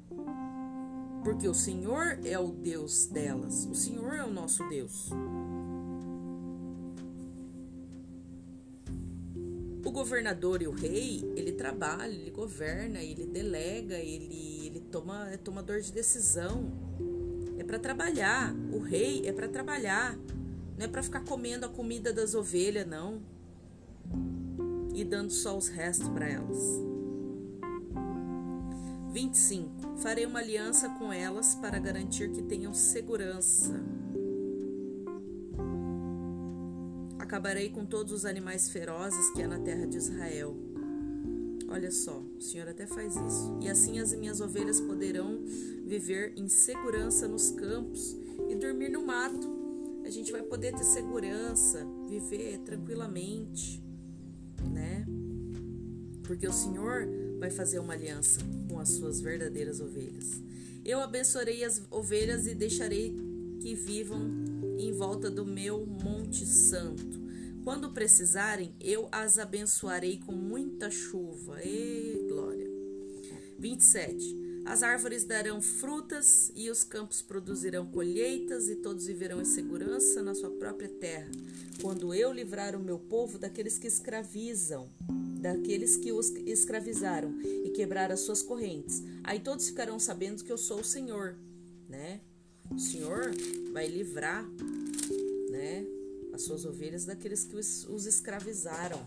Porque 1.23 1.47
o 1.47 1.53
Senhor 1.53 2.19
é 2.23 2.39
o 2.39 2.51
Deus 2.51 3.07
delas, 3.07 3.65
o 3.65 3.75
Senhor 3.75 4.13
é 4.13 4.23
o 4.23 4.31
nosso 4.31 4.67
Deus. 4.69 5.09
Governador 9.97 10.61
e 10.61 10.67
o 10.67 10.71
rei, 10.71 11.23
ele 11.35 11.51
trabalha, 11.51 12.13
ele 12.13 12.29
governa, 12.29 13.01
ele 13.01 13.25
delega, 13.25 13.95
ele, 13.95 14.67
ele 14.67 14.79
toma, 14.91 15.27
é 15.31 15.37
tomador 15.37 15.81
de 15.81 15.91
decisão. 15.91 16.71
É 17.57 17.63
para 17.63 17.79
trabalhar. 17.79 18.53
O 18.71 18.77
rei 18.77 19.23
é 19.25 19.31
para 19.31 19.47
trabalhar. 19.47 20.15
Não 20.77 20.85
é 20.85 20.87
para 20.87 21.01
ficar 21.01 21.21
comendo 21.21 21.65
a 21.65 21.69
comida 21.69 22.13
das 22.13 22.35
ovelhas, 22.35 22.85
não. 22.85 23.23
E 24.93 25.03
dando 25.03 25.31
só 25.31 25.57
os 25.57 25.67
restos 25.67 26.07
para 26.09 26.29
elas. 26.29 26.59
25. 29.11 29.97
Farei 29.97 30.27
uma 30.27 30.37
aliança 30.37 30.89
com 30.89 31.11
elas 31.11 31.55
para 31.55 31.79
garantir 31.79 32.31
que 32.31 32.43
tenham 32.43 32.71
segurança. 32.71 33.83
Acabarei 37.27 37.67
com 37.69 37.85
todos 37.85 38.13
os 38.13 38.23
animais 38.23 38.69
ferozes 38.69 39.29
que 39.31 39.43
há 39.43 39.47
na 39.49 39.59
terra 39.59 39.85
de 39.85 39.97
Israel. 39.97 40.55
Olha 41.67 41.91
só, 41.91 42.21
o 42.21 42.39
Senhor 42.39 42.69
até 42.69 42.87
faz 42.87 43.17
isso. 43.17 43.57
E 43.59 43.67
assim 43.67 43.99
as 43.99 44.13
minhas 44.13 44.39
ovelhas 44.39 44.79
poderão 44.79 45.43
viver 45.85 46.31
em 46.37 46.47
segurança 46.47 47.27
nos 47.27 47.51
campos 47.51 48.15
e 48.47 48.55
dormir 48.55 48.87
no 48.87 49.05
mato. 49.05 49.45
A 50.05 50.09
gente 50.09 50.31
vai 50.31 50.41
poder 50.41 50.73
ter 50.73 50.85
segurança, 50.85 51.85
viver 52.07 52.59
tranquilamente, 52.59 53.83
né? 54.63 55.05
Porque 56.23 56.47
o 56.47 56.53
Senhor 56.53 57.09
vai 57.39 57.51
fazer 57.51 57.79
uma 57.79 57.91
aliança 57.91 58.39
com 58.69 58.79
as 58.79 58.87
suas 58.91 59.19
verdadeiras 59.19 59.81
ovelhas. 59.81 60.41
Eu 60.85 61.01
abençoarei 61.01 61.65
as 61.65 61.81
ovelhas 61.91 62.47
e 62.47 62.55
deixarei 62.55 63.13
que 63.59 63.75
vivam 63.75 64.56
em 64.77 64.91
volta 64.93 65.29
do 65.29 65.45
meu 65.45 65.85
Monte 65.85 66.45
Santo. 66.45 67.27
Quando 67.63 67.91
precisarem, 67.91 68.73
eu 68.79 69.09
as 69.11 69.37
abençoarei 69.37 70.19
com 70.19 70.31
muita 70.31 70.89
chuva. 70.89 71.61
E 71.63 72.25
glória. 72.29 72.67
27. 73.59 74.47
As 74.65 74.83
árvores 74.83 75.23
darão 75.23 75.61
frutas 75.61 76.51
e 76.53 76.69
os 76.69 76.83
campos 76.83 77.21
produzirão 77.21 77.85
colheitas 77.85 78.67
e 78.67 78.75
todos 78.75 79.07
viverão 79.07 79.41
em 79.41 79.45
segurança 79.45 80.21
na 80.21 80.35
sua 80.35 80.51
própria 80.51 80.89
terra. 80.89 81.31
Quando 81.81 82.13
eu 82.13 82.31
livrar 82.33 82.75
o 82.75 82.83
meu 82.83 82.99
povo 82.99 83.37
daqueles 83.37 83.77
que 83.77 83.87
escravizam, 83.87 84.89
daqueles 85.39 85.95
que 85.95 86.11
os 86.11 86.29
escravizaram 86.45 87.39
e 87.41 87.69
quebrar 87.69 88.11
as 88.11 88.21
suas 88.21 88.41
correntes, 88.41 89.03
aí 89.23 89.39
todos 89.39 89.67
ficarão 89.69 89.99
sabendo 89.99 90.43
que 90.43 90.51
eu 90.51 90.57
sou 90.57 90.81
o 90.81 90.85
Senhor, 90.85 91.37
né? 91.87 92.19
O 92.69 92.79
Senhor 92.79 93.31
vai 93.71 93.87
livrar, 93.87 94.45
né, 95.49 95.85
as 96.33 96.43
suas 96.43 96.65
ovelhas 96.65 97.05
daqueles 97.05 97.43
que 97.43 97.55
os, 97.55 98.05
escravizaram. 98.05 98.99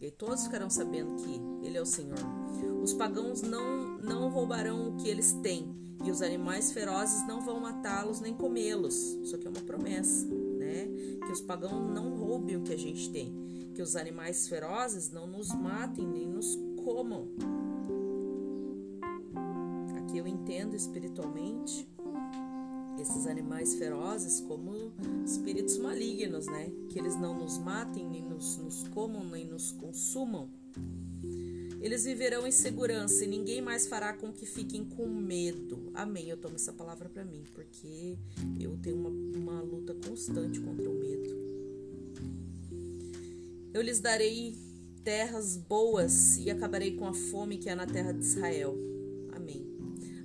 E 0.00 0.10
todos 0.10 0.44
ficarão 0.44 0.68
sabendo 0.68 1.14
que 1.16 1.66
Ele 1.66 1.78
é 1.78 1.80
o 1.80 1.86
Senhor. 1.86 2.18
Os 2.82 2.92
pagãos 2.92 3.42
não, 3.42 3.98
não 3.98 4.28
roubarão 4.28 4.90
o 4.90 4.96
que 4.96 5.08
eles 5.08 5.32
têm, 5.42 5.74
e 6.04 6.10
os 6.10 6.20
animais 6.20 6.72
ferozes 6.72 7.26
não 7.26 7.40
vão 7.40 7.60
matá-los 7.60 8.20
nem 8.20 8.34
comê-los. 8.34 8.94
Isso 9.22 9.36
aqui 9.36 9.46
é 9.46 9.50
uma 9.50 9.62
promessa, 9.62 10.26
né? 10.26 10.86
Que 11.24 11.32
os 11.32 11.40
pagãos 11.40 11.90
não 11.94 12.14
roubem 12.16 12.56
o 12.56 12.62
que 12.62 12.74
a 12.74 12.78
gente 12.78 13.10
tem, 13.10 13.32
que 13.74 13.80
os 13.80 13.96
animais 13.96 14.46
ferozes 14.46 15.10
não 15.10 15.26
nos 15.26 15.48
matem 15.48 16.06
nem 16.06 16.28
nos 16.28 16.58
comam. 16.84 17.28
Aqui 19.96 20.18
eu 20.18 20.26
entendo 20.26 20.76
espiritualmente 20.76 21.88
esses 23.02 23.26
animais 23.26 23.74
ferozes 23.74 24.40
como 24.40 24.92
espíritos 25.24 25.76
malignos, 25.78 26.46
né? 26.46 26.70
Que 26.88 26.98
eles 26.98 27.18
não 27.20 27.38
nos 27.38 27.58
matem, 27.58 28.08
nem 28.08 28.22
nos, 28.22 28.56
nos 28.58 28.88
comam, 28.88 29.24
nem 29.24 29.44
nos 29.44 29.72
consumam. 29.72 30.50
Eles 31.80 32.04
viverão 32.04 32.46
em 32.46 32.50
segurança 32.50 33.24
e 33.24 33.28
ninguém 33.28 33.60
mais 33.60 33.86
fará 33.86 34.14
com 34.14 34.32
que 34.32 34.46
fiquem 34.46 34.86
com 34.86 35.06
medo. 35.06 35.90
Amém. 35.92 36.30
Eu 36.30 36.38
tomo 36.38 36.54
essa 36.54 36.72
palavra 36.72 37.10
para 37.10 37.24
mim, 37.24 37.44
porque 37.52 38.16
eu 38.58 38.78
tenho 38.78 38.96
uma, 38.96 39.10
uma 39.10 39.60
luta 39.60 39.94
constante 39.94 40.60
contra 40.60 40.88
o 40.88 40.94
medo. 40.94 41.44
Eu 43.74 43.82
lhes 43.82 44.00
darei 44.00 44.56
terras 45.02 45.58
boas 45.58 46.38
e 46.38 46.50
acabarei 46.50 46.96
com 46.96 47.06
a 47.06 47.12
fome 47.12 47.58
que 47.58 47.68
há 47.68 47.76
na 47.76 47.86
terra 47.86 48.12
de 48.12 48.24
Israel. 48.24 48.93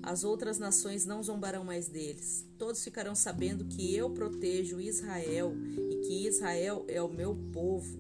As 0.02 0.24
outras 0.24 0.58
nações 0.58 1.06
não 1.06 1.22
zombarão 1.22 1.64
mais 1.64 1.88
deles. 1.88 2.46
Todos 2.58 2.84
ficarão 2.84 3.16
sabendo 3.16 3.66
que 3.66 3.96
eu 3.96 4.10
protejo 4.10 4.80
Israel 4.80 5.54
e 5.90 5.96
que 5.98 6.28
Israel 6.28 6.86
é 6.88 7.02
o 7.02 7.10
meu 7.10 7.36
povo. 7.52 8.00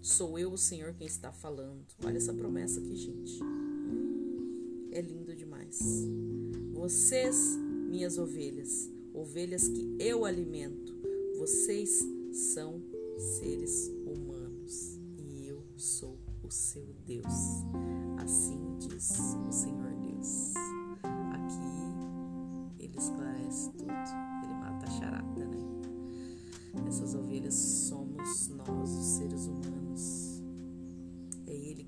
Sou 0.00 0.38
eu 0.38 0.52
o 0.52 0.58
Senhor 0.58 0.94
quem 0.94 1.06
está 1.06 1.32
falando. 1.32 1.84
Olha 2.04 2.16
essa 2.16 2.34
promessa 2.34 2.80
aqui, 2.80 2.96
gente. 2.96 3.38
É 4.90 5.00
lindo 5.00 5.34
demais. 5.34 5.78
Vocês, 6.72 7.36
minhas 7.88 8.18
ovelhas, 8.18 8.90
ovelhas 9.14 9.68
que 9.68 9.96
eu 9.98 10.24
alimento, 10.24 10.92
vocês 11.38 12.04
são 12.32 12.82
seres 13.38 13.88
humanos 14.06 14.98
e 15.16 15.46
eu 15.46 15.64
sou 15.76 16.18
o 16.42 16.50
seu 16.50 16.86
Deus. 17.06 17.24
Assim 18.18 18.76
diz 18.78 19.10
o 19.48 19.52
Senhor 19.52 19.91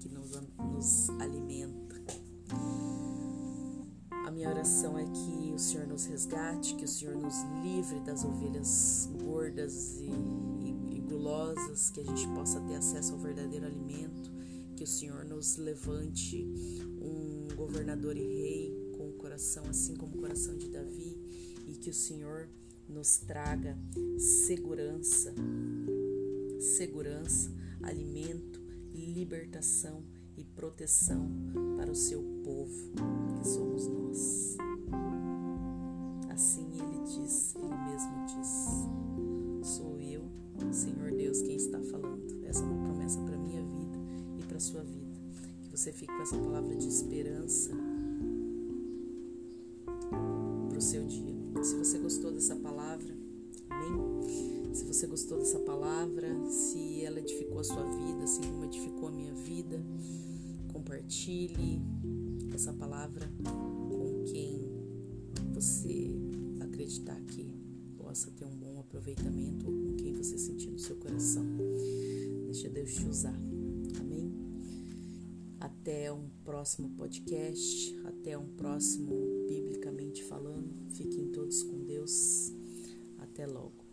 nos 0.08 1.10
alimenta. 1.20 2.02
A 4.26 4.30
minha 4.30 4.48
oração 4.48 4.98
é 4.98 5.04
que 5.04 5.52
o 5.54 5.58
Senhor 5.58 5.86
nos 5.86 6.06
resgate, 6.06 6.74
que 6.74 6.84
o 6.84 6.88
Senhor 6.88 7.14
nos 7.14 7.34
livre 7.62 8.00
das 8.00 8.24
ovelhas 8.24 9.08
gordas 9.22 10.00
e, 10.00 10.10
e, 10.60 10.96
e 10.96 11.00
gulosas, 11.00 11.90
que 11.90 12.00
a 12.00 12.04
gente 12.04 12.26
possa 12.28 12.60
ter 12.60 12.74
acesso 12.76 13.12
ao 13.12 13.18
verdadeiro 13.18 13.66
alimento, 13.66 14.32
que 14.76 14.82
o 14.82 14.86
Senhor 14.86 15.24
nos 15.24 15.56
levante 15.56 16.44
um 17.00 17.48
governador 17.54 18.16
e 18.16 18.22
rei 18.22 18.92
com 18.96 19.10
o 19.10 19.12
coração 19.12 19.64
assim 19.68 19.94
como 19.94 20.16
o 20.16 20.20
coração 20.20 20.56
de 20.56 20.68
Davi 20.68 21.16
e 21.68 21.74
que 21.74 21.90
o 21.90 21.94
Senhor 21.94 22.48
nos 22.88 23.18
traga 23.18 23.78
segurança, 24.18 25.34
segurança, 26.58 27.52
alimento, 27.82 28.63
libertação 28.98 30.02
e 30.36 30.44
proteção 30.44 31.28
para 31.76 31.90
o 31.90 31.94
seu 31.94 32.22
povo, 32.44 32.92
que 33.38 33.48
somos 33.48 33.86
nós. 33.86 34.56
Assim 36.30 36.66
ele 36.72 37.00
diz, 37.04 37.54
ele 37.56 37.76
mesmo 37.90 38.26
diz: 38.26 39.68
Sou 39.68 40.00
eu, 40.00 40.24
Senhor 40.72 41.12
Deus, 41.12 41.40
quem 41.42 41.56
está 41.56 41.80
falando. 41.80 42.44
Essa 42.44 42.62
é 42.62 42.66
uma 42.66 42.84
promessa 42.84 43.20
para 43.20 43.36
minha 43.36 43.62
vida 43.62 43.98
e 44.38 44.42
para 44.42 44.58
sua 44.58 44.82
vida. 44.82 45.14
Que 45.62 45.70
você 45.70 45.92
fique 45.92 46.12
com 46.12 46.22
essa 46.22 46.36
palavra 46.36 46.74
de 46.74 46.88
esperança 46.88 47.70
para 50.68 50.78
o 50.78 50.82
seu 50.82 51.06
dia. 51.06 51.34
Se 51.62 51.76
você 51.76 51.98
gostou 51.98 52.32
dessa 52.32 52.56
palavra, 52.56 53.14
amém? 53.70 54.74
Se 54.74 54.84
você 54.84 55.06
gostou 55.06 55.38
dessa 55.38 55.60
palavra, 55.60 56.28
se 56.50 57.04
ela 57.04 57.20
edificou 57.20 57.43
a 57.58 57.64
sua 57.64 57.82
vida, 57.82 58.24
assim 58.24 58.42
como 58.42 58.64
edificou 58.64 59.08
a 59.08 59.12
minha 59.12 59.34
vida, 59.34 59.80
compartilhe 60.72 61.80
essa 62.54 62.72
palavra 62.72 63.30
com 63.88 64.24
quem 64.24 64.68
você 65.52 66.10
acreditar 66.60 67.20
que 67.22 67.54
possa 67.96 68.30
ter 68.30 68.44
um 68.44 68.56
bom 68.56 68.78
aproveitamento 68.80 69.66
ou 69.66 69.72
com 69.72 69.96
quem 69.96 70.14
você 70.14 70.38
sentir 70.38 70.70
no 70.70 70.78
seu 70.78 70.96
coração. 70.96 71.44
Deixa 72.46 72.68
Deus 72.68 72.94
te 72.94 73.06
usar. 73.08 73.34
Amém? 73.98 74.32
Até 75.58 76.12
um 76.12 76.28
próximo 76.44 76.90
podcast, 76.90 77.96
até 78.04 78.36
um 78.36 78.46
próximo 78.56 79.46
Biblicamente 79.48 80.22
Falando. 80.24 80.74
Fiquem 80.90 81.32
todos 81.32 81.62
com 81.62 81.84
Deus. 81.84 82.52
Até 83.18 83.46
logo. 83.46 83.83